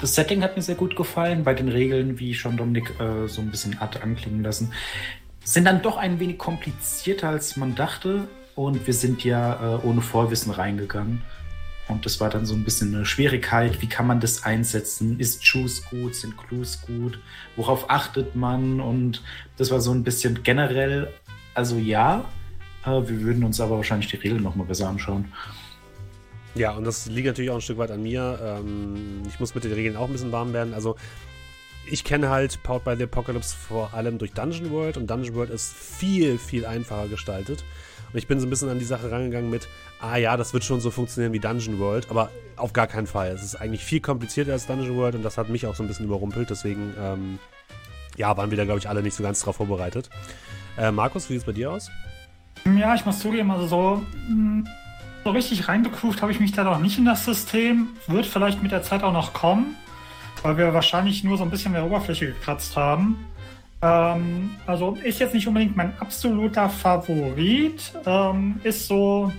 das 0.00 0.14
Setting 0.14 0.42
hat 0.42 0.56
mir 0.56 0.62
sehr 0.62 0.74
gut 0.74 0.96
gefallen. 0.96 1.44
Bei 1.44 1.54
den 1.54 1.68
Regeln, 1.68 2.18
wie 2.18 2.34
schon 2.34 2.56
Dominik 2.56 2.98
äh, 3.00 3.26
so 3.28 3.40
ein 3.40 3.50
bisschen 3.50 3.80
hat 3.80 4.02
anklingen 4.02 4.42
lassen, 4.42 4.72
sind 5.44 5.64
dann 5.66 5.82
doch 5.82 5.96
ein 5.96 6.20
wenig 6.20 6.38
komplizierter, 6.38 7.28
als 7.28 7.56
man 7.56 7.74
dachte. 7.74 8.28
Und 8.54 8.86
wir 8.86 8.94
sind 8.94 9.24
ja 9.24 9.76
äh, 9.76 9.86
ohne 9.86 10.00
Vorwissen 10.00 10.52
reingegangen. 10.52 11.22
Und 11.88 12.06
das 12.06 12.20
war 12.20 12.30
dann 12.30 12.46
so 12.46 12.54
ein 12.54 12.64
bisschen 12.64 12.94
eine 12.94 13.04
Schwierigkeit. 13.04 13.82
Wie 13.82 13.88
kann 13.88 14.06
man 14.06 14.20
das 14.20 14.44
einsetzen? 14.44 15.20
Ist 15.20 15.44
Choose 15.44 15.82
gut? 15.90 16.14
Sind 16.14 16.36
Clues 16.36 16.80
gut? 16.82 17.18
Worauf 17.56 17.90
achtet 17.90 18.34
man? 18.34 18.80
Und 18.80 19.22
das 19.58 19.70
war 19.70 19.80
so 19.80 19.92
ein 19.92 20.02
bisschen 20.02 20.42
generell, 20.42 21.12
also 21.54 21.76
ja, 21.76 22.24
äh, 22.84 22.90
wir 22.90 23.20
würden 23.20 23.44
uns 23.44 23.60
aber 23.60 23.76
wahrscheinlich 23.76 24.10
die 24.10 24.16
Regeln 24.16 24.42
nochmal 24.42 24.66
besser 24.66 24.88
anschauen. 24.88 25.26
Ja, 26.54 26.72
und 26.72 26.84
das 26.84 27.06
liegt 27.06 27.26
natürlich 27.26 27.50
auch 27.50 27.56
ein 27.56 27.60
Stück 27.60 27.78
weit 27.78 27.90
an 27.90 28.02
mir. 28.02 28.38
Ähm, 28.42 29.22
ich 29.28 29.40
muss 29.40 29.54
mit 29.54 29.64
den 29.64 29.72
Regeln 29.72 29.96
auch 29.96 30.06
ein 30.06 30.12
bisschen 30.12 30.32
warm 30.32 30.52
werden. 30.52 30.72
Also, 30.72 30.96
ich 31.86 32.04
kenne 32.04 32.30
halt 32.30 32.62
Powered 32.62 32.84
by 32.84 32.96
the 32.96 33.04
Apocalypse 33.04 33.54
vor 33.54 33.92
allem 33.92 34.18
durch 34.18 34.32
Dungeon 34.32 34.70
World 34.70 34.96
und 34.96 35.10
Dungeon 35.10 35.34
World 35.34 35.50
ist 35.50 35.74
viel, 35.74 36.38
viel 36.38 36.64
einfacher 36.64 37.08
gestaltet. 37.08 37.64
Und 38.12 38.18
ich 38.18 38.26
bin 38.26 38.38
so 38.38 38.46
ein 38.46 38.50
bisschen 38.50 38.68
an 38.68 38.78
die 38.78 38.84
Sache 38.84 39.10
rangegangen 39.10 39.50
mit, 39.50 39.68
ah 40.00 40.16
ja, 40.16 40.36
das 40.36 40.54
wird 40.54 40.64
schon 40.64 40.80
so 40.80 40.90
funktionieren 40.90 41.32
wie 41.32 41.40
Dungeon 41.40 41.78
World, 41.80 42.08
aber 42.10 42.30
auf 42.56 42.72
gar 42.72 42.86
keinen 42.86 43.08
Fall. 43.08 43.32
Es 43.32 43.42
ist 43.42 43.56
eigentlich 43.56 43.84
viel 43.84 44.00
komplizierter 44.00 44.52
als 44.52 44.66
Dungeon 44.66 44.96
World 44.96 45.16
und 45.16 45.24
das 45.24 45.36
hat 45.36 45.48
mich 45.48 45.66
auch 45.66 45.74
so 45.74 45.82
ein 45.82 45.88
bisschen 45.88 46.06
überrumpelt. 46.06 46.48
Deswegen, 46.48 46.94
ähm, 46.98 47.38
ja, 48.16 48.36
waren 48.36 48.50
wir 48.50 48.56
da, 48.56 48.64
glaube 48.64 48.78
ich, 48.78 48.88
alle 48.88 49.02
nicht 49.02 49.14
so 49.14 49.22
ganz 49.22 49.40
drauf 49.40 49.56
vorbereitet. 49.56 50.08
Äh, 50.78 50.92
Markus, 50.92 51.28
wie 51.28 51.34
sieht 51.34 51.40
es 51.40 51.46
bei 51.46 51.52
dir 51.52 51.72
aus? 51.72 51.90
Ja, 52.78 52.94
ich 52.94 53.04
muss 53.04 53.18
zugeben, 53.18 53.50
also 53.50 53.66
so, 53.66 54.02
hm, 54.28 54.66
so 55.24 55.30
richtig 55.30 55.68
reingegroovt 55.68 56.20
habe 56.20 56.30
ich 56.30 56.38
mich 56.38 56.52
da 56.52 56.64
noch 56.64 56.78
nicht 56.78 56.98
in 56.98 57.06
das 57.06 57.24
System. 57.24 57.88
Wird 58.06 58.26
vielleicht 58.26 58.62
mit 58.62 58.72
der 58.72 58.82
Zeit 58.82 59.02
auch 59.02 59.12
noch 59.12 59.32
kommen, 59.32 59.74
weil 60.42 60.58
wir 60.58 60.74
wahrscheinlich 60.74 61.24
nur 61.24 61.38
so 61.38 61.44
ein 61.44 61.50
bisschen 61.50 61.72
mehr 61.72 61.84
Oberfläche 61.84 62.26
gekratzt 62.26 62.76
haben. 62.76 63.26
Ähm, 63.80 64.50
also 64.66 64.96
ist 65.02 65.20
jetzt 65.20 65.34
nicht 65.34 65.48
unbedingt 65.48 65.76
mein 65.76 65.98
absoluter 65.98 66.68
Favorit. 66.68 67.92
Ähm, 68.04 68.60
ist 68.64 68.86
so, 68.86 69.32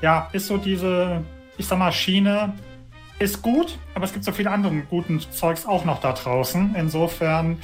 ja, 0.00 0.28
ist 0.32 0.46
so 0.46 0.56
diese, 0.56 1.22
ich 1.58 1.66
sag 1.66 1.78
mal, 1.78 1.92
Schiene. 1.92 2.54
Ist 3.18 3.42
gut, 3.42 3.78
aber 3.94 4.04
es 4.04 4.12
gibt 4.12 4.24
so 4.24 4.32
viele 4.32 4.50
andere 4.50 4.74
guten 4.90 5.20
Zeugs 5.20 5.66
auch 5.66 5.84
noch 5.84 6.00
da 6.00 6.12
draußen. 6.12 6.74
Insofern 6.76 7.58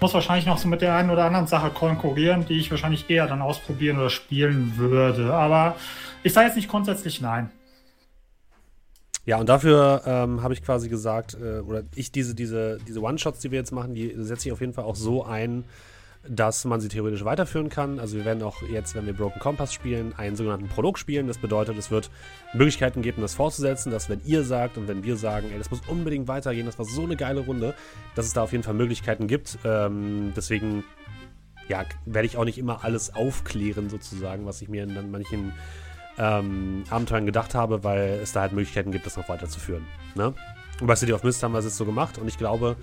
muss 0.00 0.14
wahrscheinlich 0.14 0.46
noch 0.46 0.58
so 0.58 0.68
mit 0.68 0.80
der 0.82 0.94
einen 0.94 1.10
oder 1.10 1.24
anderen 1.24 1.46
Sache 1.46 1.70
konkurrieren, 1.70 2.46
die 2.46 2.58
ich 2.58 2.70
wahrscheinlich 2.70 3.08
eher 3.10 3.26
dann 3.26 3.42
ausprobieren 3.42 3.98
oder 3.98 4.10
spielen 4.10 4.74
würde. 4.76 5.34
Aber 5.34 5.76
ich 6.22 6.32
sage 6.32 6.46
jetzt 6.46 6.56
nicht 6.56 6.68
grundsätzlich 6.68 7.20
nein. 7.20 7.50
Ja, 9.26 9.38
und 9.38 9.48
dafür 9.48 10.02
ähm, 10.06 10.42
habe 10.42 10.54
ich 10.54 10.62
quasi 10.62 10.88
gesagt, 10.88 11.36
äh, 11.40 11.60
oder 11.60 11.82
ich 11.94 12.10
diese, 12.10 12.34
diese, 12.34 12.78
diese 12.88 13.00
One-Shots, 13.00 13.40
die 13.40 13.50
wir 13.50 13.58
jetzt 13.58 13.70
machen, 13.70 13.94
die 13.94 14.12
setze 14.16 14.48
ich 14.48 14.52
auf 14.52 14.60
jeden 14.60 14.72
Fall 14.72 14.84
auch 14.84 14.96
so 14.96 15.24
ein, 15.24 15.64
dass 16.28 16.64
man 16.64 16.80
sie 16.80 16.88
theoretisch 16.88 17.24
weiterführen 17.24 17.70
kann. 17.70 17.98
Also 17.98 18.16
wir 18.16 18.24
werden 18.24 18.42
auch 18.42 18.62
jetzt, 18.62 18.94
wenn 18.94 19.06
wir 19.06 19.14
Broken 19.14 19.40
Compass 19.40 19.72
spielen, 19.72 20.12
einen 20.16 20.36
sogenannten 20.36 20.68
Prolog 20.68 20.98
spielen. 20.98 21.26
Das 21.26 21.38
bedeutet, 21.38 21.78
es 21.78 21.90
wird 21.90 22.10
Möglichkeiten 22.52 23.00
geben, 23.00 23.22
das 23.22 23.34
fortzusetzen, 23.34 23.90
dass 23.90 24.10
wenn 24.10 24.20
ihr 24.24 24.44
sagt 24.44 24.76
und 24.76 24.86
wenn 24.86 25.02
wir 25.02 25.16
sagen, 25.16 25.48
ey, 25.50 25.58
das 25.58 25.70
muss 25.70 25.80
unbedingt 25.88 26.28
weitergehen, 26.28 26.66
das 26.66 26.78
war 26.78 26.84
so 26.84 27.04
eine 27.04 27.16
geile 27.16 27.40
Runde, 27.40 27.74
dass 28.14 28.26
es 28.26 28.34
da 28.34 28.42
auf 28.42 28.52
jeden 28.52 28.64
Fall 28.64 28.74
Möglichkeiten 28.74 29.28
gibt. 29.28 29.58
Ähm, 29.64 30.32
deswegen, 30.36 30.84
ja, 31.68 31.84
werde 32.04 32.26
ich 32.26 32.36
auch 32.36 32.44
nicht 32.44 32.58
immer 32.58 32.84
alles 32.84 33.14
aufklären 33.14 33.88
sozusagen, 33.88 34.44
was 34.44 34.60
ich 34.60 34.68
mir 34.68 34.82
in 34.82 35.10
manchen 35.10 35.52
ähm, 36.18 36.84
Abenteuern 36.90 37.24
gedacht 37.24 37.54
habe, 37.54 37.82
weil 37.82 38.20
es 38.22 38.32
da 38.32 38.42
halt 38.42 38.52
Möglichkeiten 38.52 38.92
gibt, 38.92 39.06
das 39.06 39.16
noch 39.16 39.28
weiterzuführen. 39.30 39.86
Ne? 40.14 40.34
Und 40.80 40.86
bei 40.86 40.96
City 40.96 41.14
of 41.14 41.24
Mist 41.24 41.42
haben 41.42 41.52
wir 41.52 41.58
es 41.58 41.64
jetzt 41.64 41.76
so 41.76 41.86
gemacht 41.86 42.18
und 42.18 42.28
ich 42.28 42.36
glaube, 42.36 42.76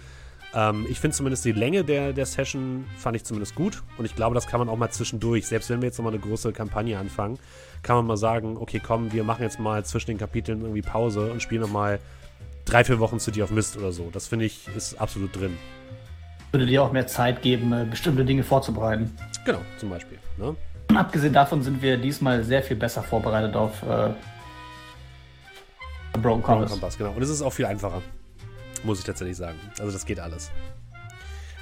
ähm, 0.58 0.88
ich 0.90 1.00
finde 1.00 1.16
zumindest 1.16 1.46
die 1.46 1.52
Länge 1.52 1.84
der, 1.84 2.14
der 2.14 2.26
Session 2.26 2.86
fand 2.98 3.16
ich 3.16 3.24
zumindest 3.24 3.54
gut 3.54 3.84
und 3.98 4.06
ich 4.06 4.16
glaube, 4.16 4.34
das 4.34 4.48
kann 4.48 4.60
man 4.60 4.70
auch 4.70 4.78
mal 4.78 4.90
zwischendurch, 4.90 5.46
selbst 5.46 5.70
wenn 5.70 5.82
wir 5.82 5.88
jetzt 5.88 6.00
nochmal 6.00 6.14
eine 6.14 6.22
große 6.22 6.52
Kampagne 6.52 6.98
anfangen, 6.98 7.38
kann 7.84 7.96
man 7.96 8.08
mal 8.08 8.18
sagen, 8.18 8.58
okay, 8.58 8.82
komm, 8.84 9.14
wir 9.14 9.24
machen 9.24 9.44
jetzt 9.44 9.60
mal 9.60 9.86
zwischen 9.86 10.08
den 10.08 10.18
Kapiteln 10.18 10.62
irgendwie 10.62 10.82
Pause 10.82 11.32
und 11.32 11.44
spielen 11.44 11.62
nochmal 11.62 12.00
drei, 12.66 12.84
vier 12.84 12.98
Wochen 13.00 13.20
City 13.20 13.44
of 13.44 13.52
Mist 13.52 13.78
oder 13.78 13.92
so. 13.92 14.10
Das 14.12 14.26
finde 14.26 14.46
ich 14.46 14.68
ist 14.76 15.00
absolut 15.00 15.36
drin. 15.36 15.56
Würde 16.52 16.66
dir 16.66 16.82
auch 16.82 16.92
mehr 16.92 17.06
Zeit 17.06 17.44
geben, 17.44 17.72
äh, 17.72 17.86
bestimmte 17.86 18.26
Dinge 18.26 18.42
vorzubereiten. 18.42 19.16
Genau, 19.46 19.60
zum 19.78 19.92
Beispiel. 19.92 20.18
Ne? 20.38 20.56
Abgesehen 20.96 21.34
davon 21.34 21.62
sind 21.62 21.84
wir 21.84 21.98
diesmal 21.98 22.44
sehr 22.44 22.64
viel 22.64 22.78
besser 22.78 23.04
vorbereitet 23.04 23.56
auf 23.56 23.84
äh, 23.84 24.10
Broken 26.20 26.42
Compass. 26.42 26.72
Compass. 26.72 26.98
Genau. 26.98 27.12
Und 27.12 27.22
es 27.22 27.30
ist 27.30 27.44
auch 27.44 27.54
viel 27.54 27.66
einfacher. 27.66 28.02
Muss 28.84 29.00
ich 29.00 29.06
tatsächlich 29.06 29.38
sagen. 29.38 29.60
Also 29.80 29.92
das 29.92 30.06
geht 30.06 30.20
alles. 30.20 30.52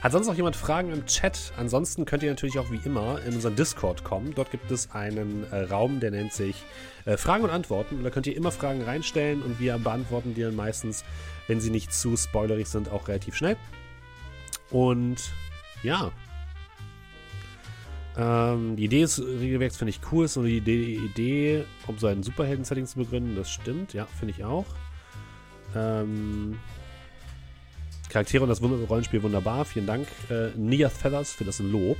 Hat 0.06 0.12
sonst 0.12 0.28
noch 0.28 0.36
jemand 0.36 0.56
Fragen 0.56 0.92
im 0.92 1.08
Chat? 1.08 1.52
Ansonsten 1.58 2.06
könnt 2.06 2.22
ihr 2.22 2.30
natürlich 2.30 2.60
auch 2.60 2.70
wie 2.70 2.80
immer 2.86 3.20
in 3.26 3.34
unseren 3.34 3.56
Discord 3.56 4.04
kommen. 4.04 4.36
Dort 4.36 4.52
gibt 4.52 4.70
es 4.70 4.92
einen 4.92 5.52
äh, 5.52 5.64
Raum, 5.64 6.00
der 6.00 6.12
nennt 6.12 6.32
sich 6.32 6.64
äh, 7.06 7.18
Fragen 7.18 7.44
und 7.44 7.50
Antworten. 7.50 7.98
Und 7.98 8.04
da 8.04 8.12
könnt 8.12 8.28
ihr 8.28 8.38
immer 8.38 8.52
Fragen 8.52 8.84
reinstellen 8.84 9.42
und 9.42 9.60
wir 9.60 9.80
beantworten 9.80 10.36
die 10.36 10.44
dann 10.44 10.56
meistens, 10.56 11.04
wenn 11.48 11.60
sie 11.60 11.72
nicht 11.72 11.92
zu 11.92 12.16
spoilerig 12.18 12.68
sind, 12.68 12.92
auch 12.92 13.08
relativ 13.08 13.36
schnell. 13.36 13.58
Und 14.70 15.18
ja. 15.82 16.12
Ähm, 18.16 18.76
die 18.76 18.86
Idee 18.86 19.02
des 19.02 19.20
Regelwerks 19.20 19.78
finde 19.78 19.90
ich 19.90 20.02
cool. 20.12 20.26
Ist 20.26 20.34
so 20.34 20.44
die 20.44 20.58
Idee, 20.58 20.98
Idee 20.98 21.66
um 21.88 21.98
so 21.98 22.06
ein 22.06 22.22
Superhelden-Setting 22.22 22.86
zu 22.86 23.00
begründen. 23.00 23.36
Das 23.36 23.50
stimmt, 23.50 23.94
ja, 23.94 24.06
finde 24.20 24.36
ich 24.38 24.44
auch. 24.44 24.68
Ähm, 25.76 26.60
Charaktere 28.16 28.44
und 28.44 28.50
das 28.50 28.62
Rollenspiel 28.62 29.22
wunderbar. 29.24 29.66
Vielen 29.66 29.88
Dank, 29.88 30.08
äh, 30.30 30.48
Nia 30.56 30.88
Feathers, 30.88 31.34
für 31.34 31.44
das 31.44 31.60
Lob. 31.60 31.98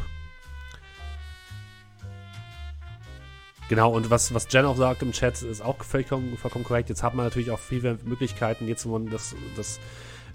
Genau, 3.68 3.92
und 3.92 4.10
was, 4.10 4.34
was 4.34 4.48
Jen 4.50 4.64
auch 4.64 4.78
sagt 4.78 5.02
im 5.02 5.12
Chat, 5.12 5.42
ist 5.42 5.60
auch 5.60 5.84
vollkommen, 5.84 6.38
vollkommen 6.38 6.64
korrekt. 6.64 6.88
Jetzt 6.88 7.04
hat 7.04 7.16
man 7.16 7.26
natürlich 7.26 7.52
auch 7.52 7.60
viele 7.60 8.00
Möglichkeiten, 8.06 8.70
jetzt 8.70 8.86
wo 8.86 8.98
man 8.98 9.10
das, 9.10 9.36
das 9.58 9.82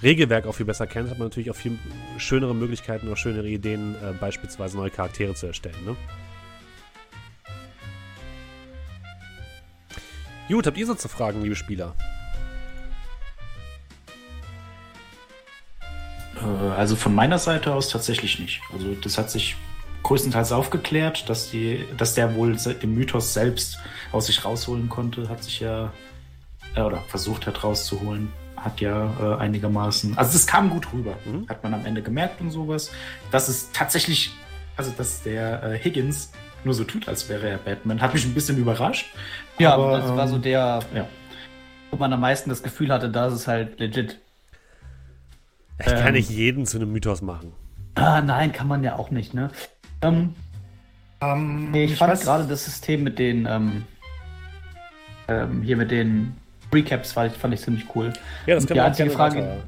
Regelwerk 0.03 0.47
auch 0.47 0.55
viel 0.55 0.67
besser 0.67 0.87
kennt, 0.87 1.09
hat 1.09 1.19
man 1.19 1.29
natürlich 1.29 1.51
auch 1.51 1.57
viel 1.57 1.79
schönere 2.19 2.55
Möglichkeiten 2.55 3.07
oder 3.07 3.17
schönere 3.17 3.49
Ideen, 3.49 3.95
äh, 4.03 4.13
beispielsweise 4.13 4.77
neue 4.77 4.91
Charaktere 4.91 5.33
zu 5.33 5.47
erstellen. 5.47 5.83
Ne? 5.87 5.97
Gut, 10.47 10.67
habt 10.67 10.77
ihr 10.77 10.85
sonst 10.85 11.05
noch 11.05 11.11
Fragen, 11.11 11.41
liebe 11.41 11.57
Spieler? 11.57 11.95
Also 16.77 16.97
von 16.97 17.15
meiner 17.15 17.39
Seite 17.39 17.75
aus 17.75 17.89
tatsächlich 17.89 18.39
nicht. 18.39 18.61
Also 18.73 18.95
das 18.95 19.19
hat 19.19 19.31
sich 19.31 19.57
größtenteils 20.03 20.53
aufgeklärt, 20.53 21.29
dass, 21.29 21.51
die, 21.51 21.85
dass 21.97 22.15
der 22.15 22.35
wohl 22.35 22.57
den 22.57 22.95
Mythos 22.95 23.35
selbst 23.35 23.79
aus 24.13 24.27
sich 24.27 24.45
rausholen 24.45 24.89
konnte, 24.89 25.29
hat 25.29 25.45
sich 25.45 25.61
ja 25.61 25.93
äh, 26.75 26.83
oder 26.83 26.99
versucht 27.09 27.47
hat 27.47 27.63
rauszuholen, 27.63 28.33
hat 28.57 28.81
ja 28.81 29.11
äh, 29.21 29.41
einigermaßen, 29.41 30.17
also 30.17 30.37
es 30.37 30.47
kam 30.47 30.71
gut 30.71 30.93
rüber, 30.93 31.17
mhm. 31.25 31.49
hat 31.49 31.63
man 31.63 31.75
am 31.75 31.85
Ende 31.87 32.03
gemerkt 32.03 32.41
und 32.41 32.51
sowas, 32.51 32.91
dass 33.31 33.49
es 33.49 33.71
tatsächlich, 33.73 34.33
also 34.77 34.93
dass 34.97 35.23
der 35.23 35.63
äh, 35.63 35.79
Higgins 35.79 36.33
nur 36.65 36.75
so 36.75 36.85
tut, 36.85 37.09
als 37.09 37.29
wäre 37.29 37.49
er 37.49 37.59
Batman, 37.59 38.01
hat 38.01 38.13
mich 38.13 38.25
ein 38.25 38.35
bisschen 38.35 38.59
überrascht. 38.59 39.07
Ja, 39.59 39.75
aber 39.75 39.99
das 39.99 40.11
war 40.11 40.29
so 40.29 40.37
ähm, 40.37 40.43
der, 40.43 40.81
ja. 40.95 41.07
wo 41.91 41.97
man 41.97 42.13
am 42.13 42.21
meisten 42.21 42.51
das 42.51 42.63
Gefühl 42.63 42.93
hatte, 42.93 43.09
dass 43.09 43.33
es 43.33 43.47
halt 43.47 43.81
legit 43.81 44.19
ich 45.81 45.87
kann 45.87 46.09
ähm, 46.09 46.13
nicht 46.15 46.31
jeden 46.31 46.67
zu 46.67 46.79
einem 46.79 46.93
Mythos 46.93 47.23
machen. 47.23 47.53
Ah, 47.95 48.21
nein, 48.21 48.53
kann 48.53 48.69
man 48.69 48.83
ja 48.85 48.97
auch 48.97 49.11
nicht, 49.11 49.35
ne? 49.35 49.51
Ähm, 50.03 50.35
ähm, 51.21 51.71
nee, 51.71 51.85
ich, 51.85 51.93
ich 51.93 51.99
fand 51.99 52.21
gerade 52.21 52.47
das 52.47 52.65
System 52.65 53.03
mit 53.03 53.19
den, 53.19 53.47
ähm, 53.47 53.85
ähm, 55.29 55.63
hier 55.63 55.77
mit 55.77 55.91
den 55.91 56.35
Recaps 56.73 57.13
fand 57.13 57.33
ich, 57.33 57.39
fand 57.39 57.55
ich 57.55 57.61
ziemlich 57.61 57.85
cool. 57.95 58.13
Ja, 58.47 58.55
das 58.55 58.67
kann 58.67 58.75
die 58.75 58.81
einzige 58.81 59.11
Frage, 59.11 59.63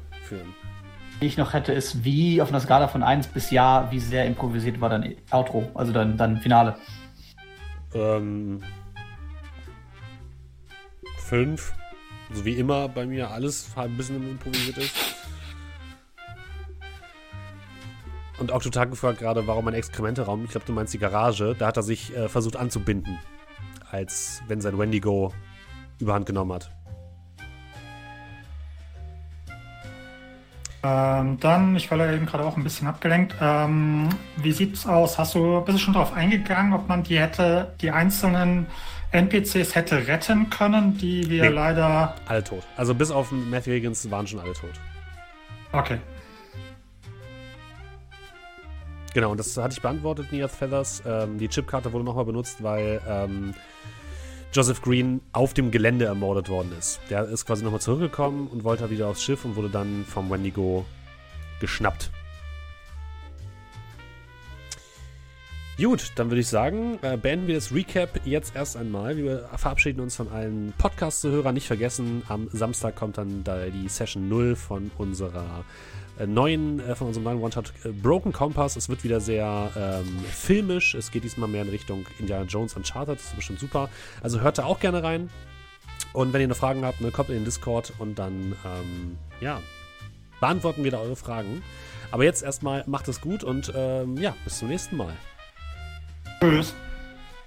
die 1.21 1.25
ich 1.25 1.37
noch 1.37 1.53
hätte, 1.53 1.73
ist, 1.73 2.03
wie 2.03 2.41
auf 2.41 2.49
einer 2.49 2.59
Skala 2.59 2.87
von 2.87 3.03
1 3.03 3.27
bis 3.27 3.51
Ja, 3.51 3.87
wie 3.91 3.99
sehr 3.99 4.25
improvisiert 4.25 4.81
war 4.81 4.89
dein 4.89 5.15
Outro, 5.31 5.69
also 5.73 5.91
dein, 5.91 6.17
dein 6.17 6.37
Finale? 6.37 6.75
Ähm, 7.93 8.61
5. 11.17 11.73
So 12.33 12.45
wie 12.45 12.53
immer 12.53 12.89
bei 12.89 13.05
mir 13.05 13.29
alles 13.29 13.69
ein 13.75 13.95
bisschen 13.95 14.31
improvisiert 14.31 14.77
ist. 14.77 15.12
Und 18.43 18.51
Octotag 18.51 18.89
gefragt 18.89 19.19
gerade, 19.19 19.47
warum 19.47 19.69
ein 19.69 19.73
Exkrementeraum? 19.73 20.43
Ich 20.43 20.51
glaube, 20.51 20.65
du 20.65 20.73
meinst 20.73 20.93
die 20.93 20.97
Garage. 20.97 21.55
Da 21.57 21.67
hat 21.67 21.77
er 21.77 21.83
sich 21.83 22.13
äh, 22.13 22.27
versucht 22.27 22.57
anzubinden, 22.57 23.17
als 23.89 24.41
wenn 24.49 24.59
sein 24.59 24.77
Wendigo 24.77 25.33
überhand 25.97 26.25
genommen 26.25 26.51
hat. 26.51 26.69
Ähm, 30.83 31.39
dann, 31.39 31.77
ich 31.77 31.89
war 31.89 31.97
ja 31.97 32.11
eben 32.11 32.25
gerade 32.25 32.43
auch 32.43 32.57
ein 32.57 32.63
bisschen 32.65 32.85
abgelenkt. 32.85 33.33
Ähm, 33.39 34.09
wie 34.35 34.51
sieht's 34.51 34.85
aus? 34.85 35.17
Hast 35.17 35.35
du, 35.35 35.61
bist 35.61 35.77
du 35.77 35.81
schon 35.81 35.93
darauf 35.93 36.11
eingegangen, 36.11 36.73
ob 36.73 36.89
man 36.89 37.01
die 37.03 37.17
hätte, 37.17 37.73
die 37.79 37.91
einzelnen 37.91 38.67
NPCs 39.13 39.73
hätte 39.73 40.05
retten 40.05 40.49
können, 40.49 40.97
die 40.97 41.29
wir 41.29 41.43
nee, 41.43 41.47
leider. 41.47 42.13
Alle 42.27 42.43
tot. 42.43 42.63
Also 42.75 42.93
bis 42.93 43.09
auf 43.09 43.31
Matthew 43.31 43.71
Higgins 43.71 44.11
waren 44.11 44.27
schon 44.27 44.41
alle 44.41 44.51
tot. 44.51 44.73
Okay. 45.71 45.99
Genau, 49.13 49.31
und 49.31 49.39
das 49.39 49.55
hatte 49.57 49.73
ich 49.73 49.81
beantwortet, 49.81 50.31
Niath 50.31 50.51
Feathers. 50.51 51.03
Ähm, 51.05 51.37
die 51.37 51.47
Chipkarte 51.47 51.93
wurde 51.93 52.03
nochmal 52.03 52.25
benutzt, 52.25 52.63
weil 52.63 52.99
ähm, 53.07 53.53
Joseph 54.51 54.81
Green 54.81 55.21
auf 55.31 55.53
dem 55.53 55.71
Gelände 55.71 56.05
ermordet 56.05 56.49
worden 56.49 56.71
ist. 56.77 56.99
Der 57.09 57.23
ist 57.25 57.45
quasi 57.45 57.63
nochmal 57.63 57.81
zurückgekommen 57.81 58.47
und 58.47 58.63
wollte 58.63 58.89
wieder 58.89 59.07
aufs 59.07 59.23
Schiff 59.23 59.45
und 59.45 59.55
wurde 59.55 59.69
dann 59.69 60.05
vom 60.05 60.29
Wendigo 60.29 60.85
geschnappt. 61.59 62.11
Gut, 65.77 66.11
dann 66.15 66.29
würde 66.29 66.41
ich 66.41 66.47
sagen, 66.47 66.99
äh, 67.01 67.17
beenden 67.17 67.47
wir 67.47 67.55
das 67.55 67.73
Recap 67.73 68.21
jetzt 68.25 68.55
erst 68.55 68.77
einmal. 68.77 69.17
Wir 69.17 69.49
verabschieden 69.57 70.01
uns 70.01 70.15
von 70.15 70.29
allen 70.29 70.71
Podcast-Zuhörern. 70.77 71.55
Nicht 71.55 71.65
vergessen, 71.65 72.21
am 72.27 72.47
Samstag 72.51 72.95
kommt 72.95 73.17
dann 73.17 73.43
da 73.43 73.65
die 73.65 73.89
Session 73.89 74.29
0 74.29 74.55
von 74.55 74.91
unserer 74.99 75.65
neuen, 76.25 76.79
äh, 76.79 76.95
von 76.95 77.07
unserem 77.07 77.23
neuen 77.23 77.41
One-Shot 77.41 77.73
äh, 77.83 77.89
Broken 77.89 78.31
Compass. 78.31 78.75
Es 78.75 78.89
wird 78.89 79.03
wieder 79.03 79.19
sehr 79.19 79.71
ähm, 79.75 80.19
filmisch. 80.25 80.95
Es 80.95 81.11
geht 81.11 81.23
diesmal 81.23 81.49
mehr 81.49 81.63
in 81.63 81.69
Richtung 81.69 82.05
Indiana 82.19 82.45
Jones 82.45 82.75
Uncharted. 82.75 83.17
Das 83.17 83.25
ist 83.25 83.35
bestimmt 83.35 83.59
super. 83.59 83.89
Also 84.21 84.41
hört 84.41 84.57
da 84.57 84.65
auch 84.65 84.79
gerne 84.79 85.03
rein. 85.03 85.29
Und 86.13 86.33
wenn 86.33 86.41
ihr 86.41 86.47
noch 86.47 86.57
Fragen 86.57 86.85
habt, 86.85 87.01
ne, 87.01 87.11
kommt 87.11 87.29
in 87.29 87.35
den 87.35 87.45
Discord 87.45 87.93
und 87.97 88.19
dann, 88.19 88.55
ähm, 88.65 89.17
ja, 89.41 89.61
beantworten 90.39 90.83
wir 90.83 90.91
da 90.91 90.99
eure 90.99 91.15
Fragen. 91.15 91.63
Aber 92.11 92.23
jetzt 92.23 92.43
erstmal 92.43 92.83
macht 92.85 93.07
es 93.07 93.21
gut 93.21 93.43
und 93.43 93.73
ähm, 93.75 94.17
ja, 94.17 94.35
bis 94.43 94.59
zum 94.59 94.67
nächsten 94.67 94.97
Mal. 94.97 95.13
Tschüss. 96.39 96.75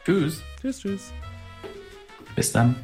Tschüss. 0.05 0.43
Tschüss, 0.61 0.81
tschüss. 0.81 1.13
Bis 2.35 2.51
dann. 2.51 2.75